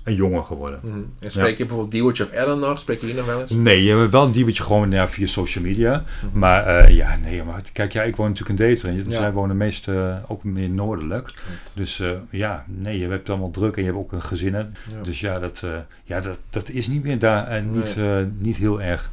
[0.04, 0.80] Een jongen geworden.
[0.82, 0.98] Mhm.
[1.20, 2.78] En spreek je bijvoorbeeld Diewertje of Ellen nog?
[2.78, 3.50] Spreek je die nog wel eens?
[3.50, 6.04] Nee, je hebt wel een diewertje gewoon ja, via social media.
[6.24, 6.38] Mhm.
[6.38, 8.88] Maar eh, ja, nee, maar kijk, ja, ik woon natuurlijk in Deventer.
[8.88, 9.20] en Ja.
[9.20, 11.32] Zij wonen meest eh, ook meer noordelijk.
[11.74, 14.74] Dus eh, ja, nee, je hebt allemaal druk en je hebt ook een gezinnen.
[14.96, 15.02] Ja.
[15.02, 15.64] Dus ja, dat,
[16.04, 17.96] ja dat, dat is niet meer daar en niet,
[18.38, 19.10] niet heel erg.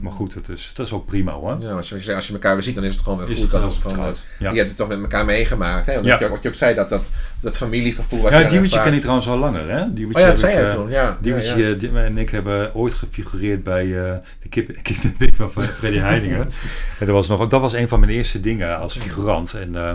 [0.00, 1.56] Maar goed, dat is, dat is ook prima hoor.
[1.60, 3.52] Ja, als je, als je elkaar weer ziet, dan is het gewoon weer Is goed.
[3.52, 4.50] het Dat is gewoon, eh, Ja.
[4.50, 5.86] Je hebt het toch met elkaar meegemaakt.
[5.86, 5.92] Hè?
[5.92, 6.02] Ja.
[6.02, 8.22] wat, je, wat je ook zei, dat, dat, dat familiegevoel.
[8.22, 9.82] Wat je Ja, Diewertje ken ik trouwens al langer, hè?
[9.82, 10.90] Oh ja, dat zei je eh, toen.
[10.90, 11.18] Ja.
[11.20, 11.74] Diewertje ja, ja.
[11.74, 16.40] die- en ik hebben ooit gefigureerd bij eh, de kip, kip van Freddy Heidinger.
[16.40, 19.54] en dat was, nog, dat was een van mijn eerste dingen als figurant.
[19.54, 19.94] En eh,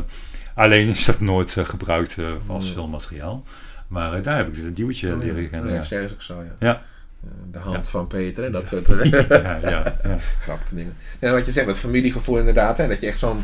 [0.55, 3.43] alleen is dat nooit eh, gebruikt eh, als filmmateriaal.
[3.87, 5.73] Maar eh, daar heb ik de Diewertje Oh, leren kennen.
[5.73, 6.81] Ja, serieus ook zo, ja.
[7.23, 7.91] Eh, De hand Ja.
[7.91, 10.17] van Peter en dat soort eh, ja, ja, ja.
[10.41, 10.95] grappige dingen.
[11.19, 12.77] Ja, wat je zegt, dat familiegevoel inderdaad.
[12.77, 12.87] Hè?
[12.87, 13.43] Dat je echt zo'n...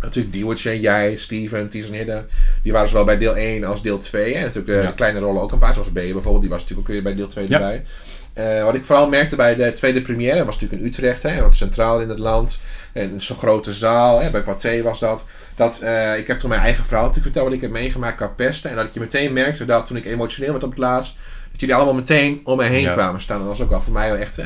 [0.00, 2.24] Natuurlijk Diewertje, jij, Steven, Ties en Hidde.
[2.62, 4.34] Die waren zowel bij deel 1 als deel 2.
[4.34, 5.72] En natuurlijk eh, de kleine rollen ook een paar.
[5.74, 6.40] Zoals B bijvoorbeeld.
[6.40, 7.54] Die was natuurlijk ook weer bij deel 2 Ja.
[7.60, 8.62] erbij.
[8.62, 10.44] Wat ik vooral merkte bij de tweede première.
[10.44, 11.22] was natuurlijk in Utrecht.
[11.22, 12.60] Hè, wat centraal in het land.
[12.92, 14.20] En zo'n grote zaal.
[14.20, 15.24] Hè, bij Pathé was dat.
[15.56, 15.82] dat
[16.18, 17.44] ik heb toen mijn eigen verhaal natuurlijk verteld.
[17.46, 18.70] Wat ik heb meegemaakt qua pesten.
[18.70, 21.16] En dat je meteen merkte dat toen ik emotioneel werd op het laatst.
[21.56, 22.92] Dat jullie allemaal meteen om me heen Ja.
[22.92, 23.38] kwamen staan.
[23.38, 24.36] Dat was ook wel voor mij wel echt...
[24.36, 24.42] Hè,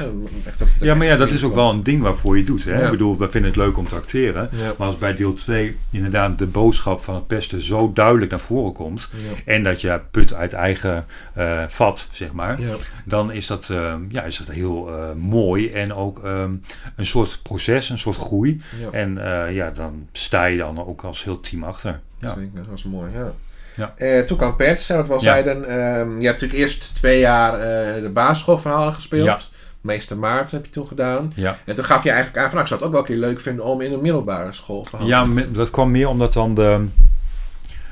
[0.46, 2.64] echt dat- ja, maar ja, dat is ook wel een ding waarvoor je doet.
[2.64, 2.79] Hè?
[2.79, 2.85] Ja.
[2.85, 4.49] Ik bedoel, we vinden het leuk om te acteren.
[4.57, 4.73] Ja.
[4.79, 8.73] Maar als bij deel 2 inderdaad de boodschap van het pesten zo duidelijk naar voren
[8.73, 9.11] komt.
[9.44, 12.59] En dat je put uit eigen eh, vat, zeg maar.
[13.05, 16.53] Dan is dat, eh, ja, is dat heel eh, mooi en ook ehm,
[16.96, 18.61] een soort proces, een soort groei.
[18.92, 22.01] En eh, ja, dan sta je dan ook als heel team achter.
[22.18, 22.29] Ja.
[22.35, 23.33] Zeker, dat was mooi, ja.
[23.80, 23.94] Ja.
[23.96, 25.24] Eh, toen kwam Pets, wat we al Ja.
[25.24, 25.64] zeiden.
[25.68, 29.26] ehm, je hebt natuurlijk eerst twee jaar eh, de basisschoolverhalen gespeeld.
[29.26, 29.38] Ja.
[29.80, 31.32] Meester Maarten heb je toen gedaan.
[31.34, 33.06] Ja, En toen gaf je eigenlijk aan van, nou, ik zou het ook wel een
[33.20, 36.54] keer leuk vinden om in een middelbare school te ja dat kwam meer omdat dan
[36.54, 36.86] de,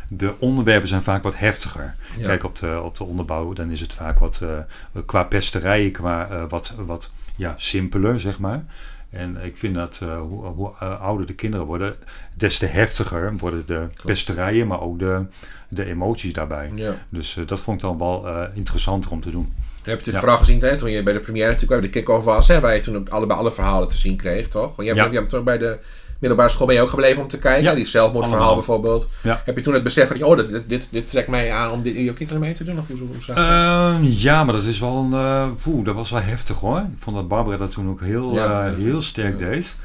[0.08, 1.94] de onderwerpen zijn vaak wat heftiger.
[2.18, 2.26] Ja.
[2.26, 6.46] Kijk, op de, op de onderbouw dan is het vaak wat eh, qua pesterijen, qua
[6.48, 8.64] wat, wat ja, simpeler, zeg maar.
[9.10, 11.94] En ik vind dat eh, hoe, hoe eh, ouder de kinderen worden,
[12.34, 15.22] des te heftiger worden de pesterijen, maar ook de,
[15.68, 16.70] de emoties daarbij.
[16.74, 16.94] Ja.
[17.10, 19.52] Dus eh, dat vond ik dan wel interessanter om te doen.
[19.82, 20.18] Dan heb je Ja.
[20.18, 22.48] vooral gezien hè, toen je bij de première natuurlijk bij de kick-off was.
[22.48, 24.76] Hè, waar je toen ook allebei alle verhalen te zien kreeg, toch?
[24.76, 25.06] Want je hebt, Ja.
[25.12, 25.78] je hebt toen bij de
[26.18, 27.62] middelbare school ben je ook gebleven om te kijken.
[27.62, 27.74] Ja.
[27.74, 29.10] Die zelfmoordverhaal bijvoorbeeld.
[29.22, 29.42] Ja.
[29.44, 31.94] Heb je toen het besef van, oh, dit, dit, dit, trekt mij aan om dit
[31.94, 32.78] in je kinderen mee te doen?
[32.78, 33.50] Of hoe, hoe zag je dat?
[33.50, 35.54] Ehm, ja, maar dat is wel een.
[35.54, 36.78] poeh, dat was wel heftig hoor.
[36.78, 39.76] Ik vond dat Barbara dat toen ook heel, Ja, eh, heel sterk deed.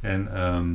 [0.00, 0.66] En ehm,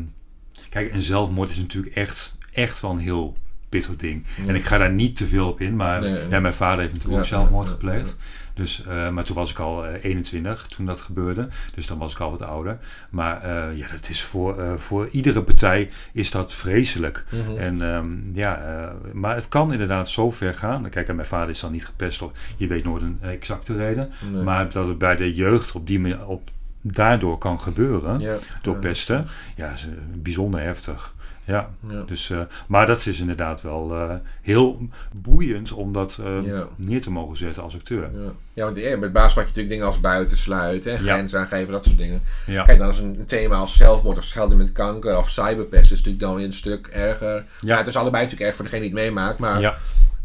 [0.70, 3.36] kijk, en zelfmoord is natuurlijk echt, echt wel een heel
[3.70, 4.24] pittig ding.
[4.42, 4.48] Ja.
[4.48, 6.30] En ik ga daar niet te veel op in, maar Nee, nee.
[6.30, 8.18] ja, mijn vader heeft natuurlijk ook zelfmoord gepleegd.
[8.54, 11.48] Dus, eh, maar toen was ik al eh, 21 toen dat gebeurde.
[11.76, 12.78] Dus dan was ik al wat ouder.
[13.10, 17.26] Maar eh, ja, dat is voor, eh, voor iedere partij is dat vreselijk.
[17.30, 17.58] Mhm.
[17.58, 20.90] En ehm, ja, eh, maar het kan inderdaad zo ver gaan.
[20.90, 22.32] Kijk, en mijn vader is dan niet gepest hoor.
[22.58, 24.10] Je weet nooit een exacte reden.
[24.32, 24.44] Nee.
[24.44, 26.50] Maar dat het bij de jeugd op die manier op,
[26.82, 28.20] daardoor kan gebeuren.
[28.20, 28.36] Ja.
[28.62, 29.28] Door pesten.
[29.56, 31.14] Ja, is eh, bijzonder heftig.
[31.48, 31.70] Ja.
[31.90, 32.04] Ja.
[32.06, 36.68] Dus, eh, maar dat is inderdaad wel eh, heel boeiend om dat eh, Ja.
[36.76, 38.02] neer te mogen zetten als acteur.
[38.02, 41.72] Ja, ja want ja, met baas had je natuurlijk dingen als buitensluiten, en grenzen aangeven,
[41.72, 42.22] dat soort dingen.
[42.46, 45.98] Ja, Kijk, dan is een thema als zelfmoord of schelden met kanker of cyberpest is
[45.98, 47.46] natuurlijk dan weer een stuk erger.
[47.62, 47.78] Ja.
[47.78, 49.78] het is allebei natuurlijk erg voor degene die het meemaakt, maar ja.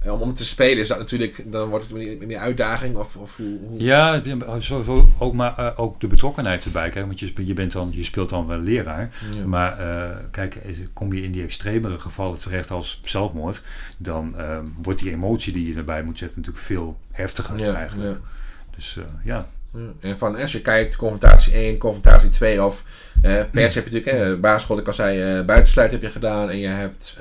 [0.06, 3.16] Om, om het te spelen is dat natuurlijk, dan wordt het meer, meer uitdaging of,
[3.16, 3.58] of hoe...
[3.68, 4.22] hoe- Ja,
[4.58, 6.88] sowieso ook, maar eh, ook de betrokkenheid erbij.
[6.88, 9.10] Kijk, want je, je, bent dan, je speelt dan wel leraar.
[9.34, 9.46] Ja.
[9.46, 10.58] Maar eh, kijk,
[10.92, 13.62] kom je in die extremere gevallen terecht als zelfmoord,
[13.98, 18.10] dan eh, wordt die emotie die je erbij moet zetten natuurlijk veel heftiger Ja, eigenlijk.
[18.10, 18.16] ja.
[18.76, 19.48] Dus eh, ja.
[20.00, 22.84] En van als je kijkt, confrontatie 1, confrontatie 2 of
[23.52, 27.18] pers heb je natuurlijk, basisschool, ik al zei, buitensluit heb je gedaan en je hebt,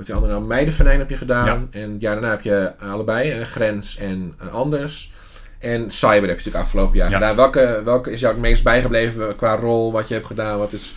[0.00, 1.68] wat die andere nou, meidenvenijn heb je gedaan.
[1.70, 5.12] En ja, daarna heb je allebei, eh, grens en anders.
[5.58, 7.14] En cyber heb je natuurlijk afgelopen jaar Ja.
[7.14, 7.36] gedaan.
[7.36, 10.58] Welke, welke is jou het meest bijgebleven qua rol, wat je hebt gedaan?
[10.58, 10.94] Wat is,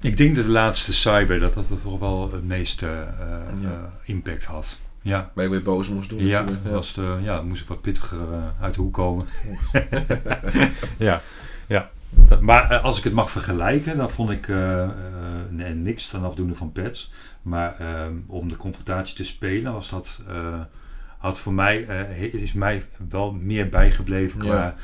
[0.00, 3.68] Ik denk dat de laatste cyber, dat dat toch wel het meeste eh, Ja.
[3.68, 3.74] eh,
[4.08, 4.78] impact had.
[5.02, 8.18] Ja, waar je weer boos moest doen ja, was de, ja, moest ik wat pittiger
[8.18, 9.26] eh, uit de hoek komen.
[10.96, 11.20] ja,
[11.66, 11.88] ja.
[12.10, 14.48] Dat- maar als ik het mag vergelijken, dan vond ik
[15.50, 17.10] nee, niks ten afdoende van Pets.
[17.42, 20.60] Maar ehm, om de confrontatie te spelen, was dat, eh,
[21.18, 24.74] had voor mij, eh, is mij wel meer bijgebleven qua Ja.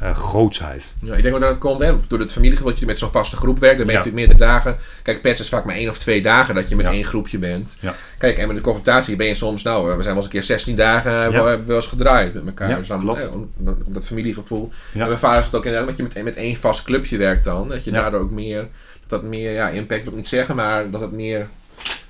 [0.00, 0.96] eh, grootsheid.
[1.02, 3.36] Ja, ik denk dat het komt hè, door het familiegevoel dat je met zo'n vaste
[3.36, 3.76] groep werkt.
[3.76, 4.06] Dan ben je Ja.
[4.06, 4.76] natuurlijk meerdere dagen.
[5.02, 6.92] Kijk, pets is vaak maar één of twee dagen dat je met Ja.
[6.92, 7.80] één groepje bent.
[8.18, 10.42] Kijk, en met de confrontatie ben je soms, nou, we zijn wel eens een keer
[10.42, 12.76] 16 dagen hebben we wel eens gedraaid met elkaar.
[12.76, 14.70] Dus dan, eh, om, om dat familiegevoel.
[14.92, 17.44] En mijn vader is het ook inderdaad, dat je met, met één vast clubje werkt
[17.44, 17.68] dan.
[17.68, 18.68] Dat je daardoor ook meer,
[19.10, 21.48] dat dat meer, ja, impact wil ik niet zeggen, maar dat het meer,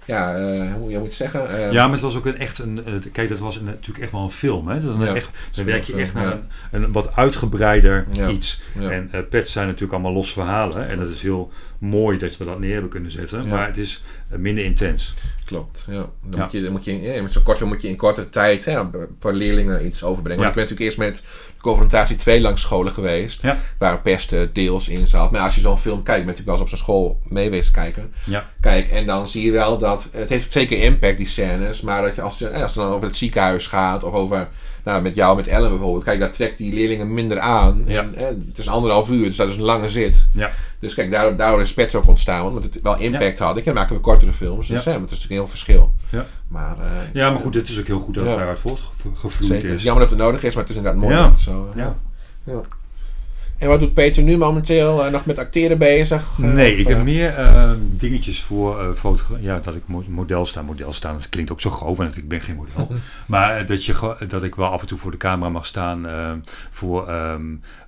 [0.04, 1.48] ja, eh, hoe je moet zeggen.
[1.50, 2.84] eh, Ja, maar het was ook een echt een.
[2.86, 4.68] eh, kijk, dat was een- natuurlijk echt wel een film.
[4.68, 4.80] Hè?
[4.80, 6.22] Dan, Ja, echt, dan werk je echt ja.
[6.22, 8.28] naar een, een wat uitgebreider Ja.
[8.28, 8.60] iets.
[8.80, 10.88] En pets zijn natuurlijk allemaal losse verhalen.
[10.88, 13.42] En dat is heel mooi dat we dat neer hebben kunnen zetten.
[13.44, 13.48] Ja.
[13.54, 15.14] Maar het is eh, minder intens.
[15.44, 15.94] Klopt, ja.
[15.94, 16.42] Dan Ja.
[16.42, 18.64] moet je, dan moet je, ja, met zo'n kort film moet je in korte tijd
[18.64, 18.80] hè,
[19.20, 20.42] voor leerlingen iets overbrengen.
[20.42, 23.58] Want ik ben natuurlijk eerst met de confrontatie 2 langs scholen geweest, Ja.
[23.78, 25.30] waar pesten deels in zat.
[25.30, 27.70] Maar als je zo'n film kijkt, ben je natuurlijk wel eens op zo'n school mee
[27.72, 28.12] kijken.
[28.24, 28.50] Ja.
[28.60, 32.14] Kijk, en dan zie je wel dat, het heeft zeker impact die scènes, maar dat
[32.14, 34.48] je, als, je, eh, als het dan over het ziekenhuis gaat, of over,
[34.84, 37.82] nou met jou, met Ellen bijvoorbeeld, kijk, daar trekt die leerlingen minder aan.
[37.86, 38.00] Ja.
[38.00, 40.28] En, eh, het is anderhalf uur, dus dat is een lange zit.
[40.32, 40.50] Ja.
[40.78, 43.56] Dus kijk, daardoor, daardoor is Pets ook ontstaan, omdat het wel impact had.
[43.56, 44.90] Ik dan maken we kortere films, dus Ja.
[44.90, 45.94] hè, dat is natuurlijk een heel verschil.
[46.10, 46.26] Ja.
[46.48, 49.82] Maar, eh, ja, maar goed, het is ook heel goed dat het daaruit voortgevloeid is.
[49.82, 51.22] Jammer dat het nodig is, maar het is inderdaad mooi Ja.
[51.22, 51.68] dat het zo.
[51.74, 51.96] eh, Ja.
[53.60, 55.04] En wat doet Peter nu momenteel?
[55.04, 56.28] Eh, nog met acteren bezig?
[56.42, 59.22] Eh, Nee, of, ik heb meer eh, dingetjes voor foto.
[59.40, 60.62] Ja, dat ik mo- model sta.
[60.62, 62.88] Model staan, dat klinkt ook zo grof, want ik ben geen model.
[63.26, 66.06] maar dat, je, dat ik wel af en toe voor de camera mag staan
[66.70, 67.42] voor, ehm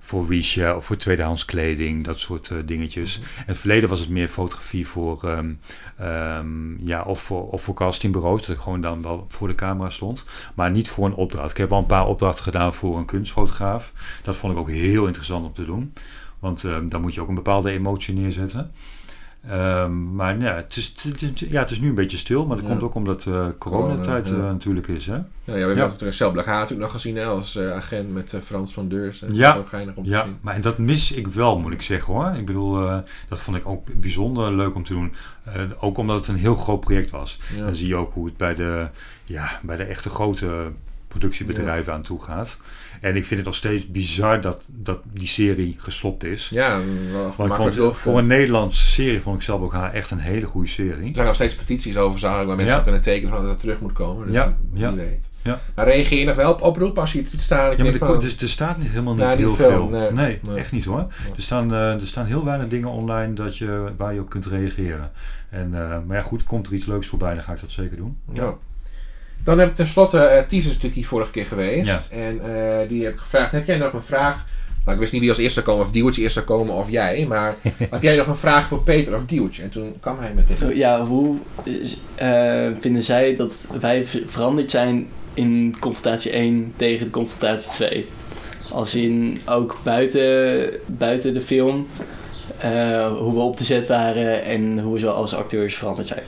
[0.05, 3.19] voor reshape of voor tweedehands kleding, dat soort eh, dingetjes.
[3.19, 3.27] Mhm.
[3.27, 5.53] In het verleden was het meer fotografie voor, ehm,
[5.97, 9.89] ehm, ja, of voor, of voor castingbureaus, dat ik gewoon dan wel voor de camera
[9.89, 10.23] stond.
[10.53, 11.51] Maar niet voor een opdracht.
[11.51, 13.91] Ik heb al een paar opdrachten gedaan voor een kunstfotograaf.
[14.23, 15.93] Dat vond ik ook heel interessant om te doen.
[16.39, 18.71] Want ehm, dan moet je ook een bepaalde emotie neerzetten.
[19.49, 20.95] Ehm, maar ja het, is,
[21.35, 22.71] ja, het is nu een beetje stil, maar dat Ja.
[22.71, 24.47] komt ook omdat eh coronatijd Corona, ja.
[24.47, 25.05] eh, natuurlijk is.
[25.05, 25.13] Hè?
[25.13, 25.83] Ja, ja, we hebben Ja.
[25.85, 29.19] natuurlijk Cel natuurlijk nog gezien hè, als eh, agent met Frans van Deurs.
[29.19, 29.55] Dat is Ja.
[29.55, 30.37] ook geinig om te Ja, zien.
[30.41, 32.31] maar dat mis ik wel, moet ik zeggen hoor.
[32.35, 32.97] Ik bedoel, eh,
[33.29, 35.13] dat vond ik ook bijzonder leuk om te doen.
[35.43, 37.39] Eh, ook omdat het een heel groot project was.
[37.57, 37.63] Ja.
[37.65, 38.87] Dan zie je ook hoe het bij de,
[39.25, 40.71] ja, bij de echte grote
[41.07, 42.59] productiebedrijven aan toe gaat.
[43.03, 46.49] En ik vind het nog steeds bizar dat, dat die serie gestopt is.
[46.53, 48.01] Ja, wel Want ik gemakkelijk vond, doorgevoerd.
[48.03, 51.07] voor een Nederlandse serie vond ik zelf ook haar echt een hele goede serie.
[51.07, 52.79] Er zijn nog steeds petities over, waar mensen Ja.
[52.79, 54.25] kunnen tekenen van dat het terug moet komen.
[54.25, 54.93] Dus Ja, wie ja.
[54.95, 55.29] weet.
[55.41, 55.59] Ja.
[55.75, 57.77] Maar reageer je nog wel op oproep als je iets ziet staan?
[57.77, 59.87] Ja, maar van, dus, er staat niet, helemaal niet niet heel veel, veel.
[59.89, 60.11] nee.
[60.11, 60.55] Nee, Nee.
[60.57, 60.99] echt niet hoor.
[61.35, 64.45] Er, staan, eh, er staan heel weinig dingen online dat je, waar je op kunt
[64.45, 65.11] reageren.
[65.49, 67.97] En, eh, maar ja, goed, komt er iets leuks voorbij, dan ga ik dat zeker
[67.97, 68.17] doen.
[68.33, 68.53] Ja.
[69.43, 71.85] Dan heb ik tenslotte, eh Ties is natuurlijk hier vorige keer geweest.
[71.85, 72.01] Ja.
[72.09, 74.43] En eh, die heb ik gevraagd, heb jij nog een vraag?
[74.83, 76.89] Nou, ik wist niet wie als eerste zou komen, of Diewertje eerst zou komen, of
[76.89, 77.25] jij.
[77.27, 77.55] Maar
[77.89, 79.63] heb jij nog een vraag voor Peter of Diewertje?
[79.63, 80.75] En toen kwam hij met dit.
[80.77, 81.37] Ja, hoe
[82.15, 88.07] eh, vinden zij dat wij veranderd zijn in confrontatie 1 tegen de confrontatie 2?
[88.71, 91.87] Als in ook buiten, buiten de film,
[92.57, 96.23] eh, hoe we op de set waren en hoe we als acteurs veranderd zijn.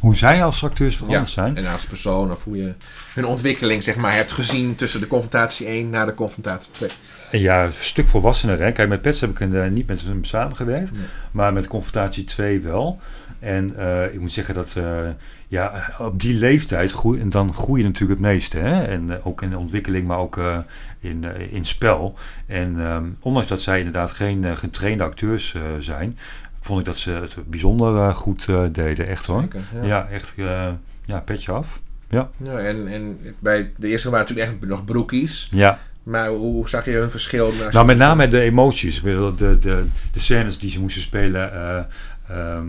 [0.00, 1.56] Hoe zij als acteurs veranderd Ja, zijn?
[1.56, 2.74] En als persoon, of hoe je
[3.14, 6.90] hun ontwikkeling zeg maar, hebt gezien tussen de confrontatie 1 naar de confrontatie 2.
[7.32, 8.60] Ja, een stuk volwassener.
[8.60, 8.72] Hè?
[8.72, 11.02] Kijk, met Pets heb ik eh, niet met hem samengewerkt, Nee.
[11.30, 13.00] maar met Confrontatie 2 wel.
[13.38, 14.84] En eh, ik moet zeggen dat eh,
[15.48, 18.58] ja, op die leeftijd groei, en dan groei je natuurlijk het meeste.
[18.58, 18.84] Hè?
[18.84, 20.40] En ook in de ontwikkeling, maar ook
[21.00, 22.14] in, in spel.
[22.46, 26.18] En ehm, ondanks dat zij inderdaad geen getrainde acteurs zijn,
[26.64, 29.06] vond ik dat ze het bijzonder eh, goed eh, deden.
[29.08, 29.40] Echt hoor.
[29.40, 30.08] Zeker, Ja, ja.
[30.10, 30.32] echt.
[30.36, 30.68] eh,
[31.04, 31.80] ja, petje af.
[32.08, 35.48] Ja, en, en bij de eerste waren natuurlijk echt nog broekies.
[35.50, 35.78] Ja.
[36.02, 37.52] Maar hoe, zag je hun verschil?
[37.72, 39.02] Nou, met name de emoties.
[39.02, 39.58] De, de,
[40.12, 41.84] de scènes die ze moesten spelen, eh,
[42.28, 42.66] ehm,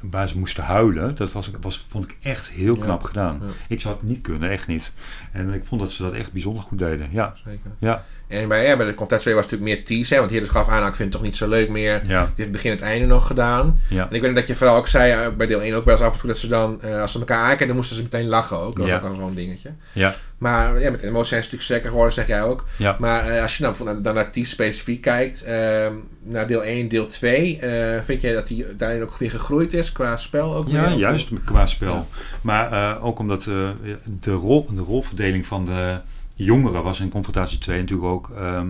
[0.00, 2.80] waar ze moesten huilen, dat was, was, vond ik echt heel Ja.
[2.82, 3.38] knap gedaan.
[3.42, 3.46] Ja.
[3.68, 4.94] Ik zou het niet kunnen, echt niet.
[5.32, 7.08] En ik vond dat ze dat echt bijzonder goed deden.
[7.12, 7.70] Ja, Zeker.
[7.78, 10.14] ja, En bij, ja, bij de Confrontatie 2 was het natuurlijk meer tease.
[10.14, 12.00] Hè, want hier gaf aan, nou, ik vind het toch niet zo leuk meer.
[12.00, 13.80] Die ja, heeft het begin en het einde nog gedaan.
[13.88, 14.06] ja.
[14.10, 16.04] En ik weet dat je vooral ook zei, eh, bij deel 1 ook wel eens
[16.04, 18.26] af en toe, dat ze dan, eh, als ze elkaar aankijken, dan moesten ze meteen
[18.28, 18.76] lachen ook.
[18.76, 19.70] Dat was ook wel zo'n dingetje.
[19.92, 22.64] Ja, Maar ja, met emoties zijn ze natuurlijk sterker geworden, zeg jij ook.
[22.76, 22.96] ja.
[22.98, 25.92] Maar eh, als je nou bijvoorbeeld dan naar tease specifiek kijkt, ehm,
[26.22, 29.92] naar deel 1, deel 2, eh, vind jij dat hij daarin ook weer gegroeid is
[29.92, 32.06] qua spel ook Ja, juist qua spel.
[32.40, 35.98] Maar ook omdat de, rol, de rolverdeling van de
[36.44, 38.68] jongeren was in Confrontatie 2 natuurlijk ook ehm,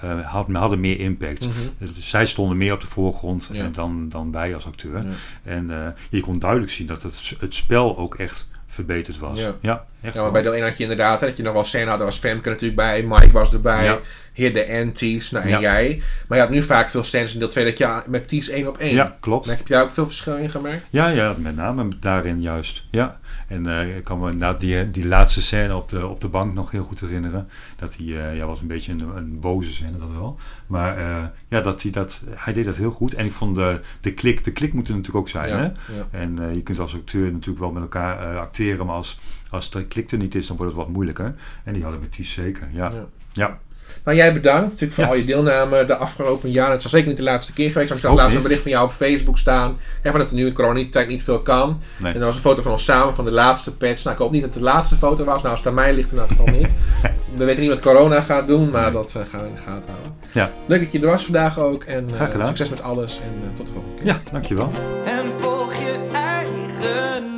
[0.00, 1.40] eh, had, hadden meer impact.
[1.40, 1.52] Mhm.
[1.78, 3.68] Dus zij stonden meer op de voorgrond Ja.
[3.68, 5.02] dan, dan wij als acteur.
[5.04, 5.10] Ja.
[5.42, 9.38] En eh, je kon duidelijk zien dat het, het spel ook echt verbeterd was.
[9.38, 9.54] Ja.
[9.60, 11.64] Ja, echt Ja, maar bij deel 1 had je inderdaad, hè, dat je nog wel
[11.64, 13.98] scène had, daar was Femke natuurlijk bij, Mike was erbij, Ja.
[14.32, 15.60] Heer de Anties, nou en Ja.
[15.60, 16.02] jij.
[16.28, 18.68] Maar je had nu vaak veel scènes in deel 2 dat je met Ties 1
[18.68, 18.94] op 1.
[18.94, 19.46] Ja, klopt.
[19.46, 20.86] Heb je daar ook veel verschil in gemerkt?
[20.90, 22.84] Ja, ja, met name daarin juist.
[22.90, 23.18] Ja.
[23.48, 26.54] En eh, ik kan me na die, die laatste scène op de, op de bank
[26.54, 27.48] nog heel goed herinneren.
[27.76, 30.38] Dat hij, eh, ja, was een beetje een, een boze scène, dat wel.
[30.66, 33.14] Maar eh, ja, dat hij, dat, hij deed dat heel goed.
[33.14, 35.58] En ik vond de, de klik, de klik moet er natuurlijk ook zijn.
[35.58, 35.70] Hè?
[36.10, 39.18] En je kunt als acteur natuurlijk wel met elkaar acteren, maar als,
[39.50, 41.34] als de klik er niet is, dan wordt het wat moeilijker.
[41.64, 42.90] En die hadden met Ties zeker, ja.
[42.92, 43.04] Ja.
[43.32, 43.58] Ja,
[44.04, 45.10] Nou, jij bedankt natuurlijk voor Ja.
[45.10, 46.72] al je deelname de afgelopen jaren.
[46.72, 47.88] Het zal zeker niet de laatste keer geweest.
[47.88, 49.76] Want ik zag laatst een bericht van jou op Facebook staan.
[50.02, 51.80] En van dat er nu in coronatijd niet veel kan.
[51.96, 52.12] nee.
[52.12, 54.02] En er was een foto van ons samen van de laatste patch.
[54.04, 55.36] Nou, ik hoop niet dat het de laatste foto was.
[55.36, 56.70] Nou, als het aan mij ligt, dan in ieder geval niet.
[57.38, 58.92] We weten niet wat corona gaat doen, maar Nee.
[58.92, 60.12] dat eh, gaan we in de gaten houden.
[60.32, 60.50] Ja.
[60.66, 61.84] Leuk dat je er was vandaag ook.
[61.84, 62.46] En eh, Graag gedaan.
[62.46, 63.20] succes met alles.
[63.20, 64.06] En eh, tot de volgende keer.
[64.06, 64.70] Ja, dankjewel.
[65.04, 67.36] En volg je eigen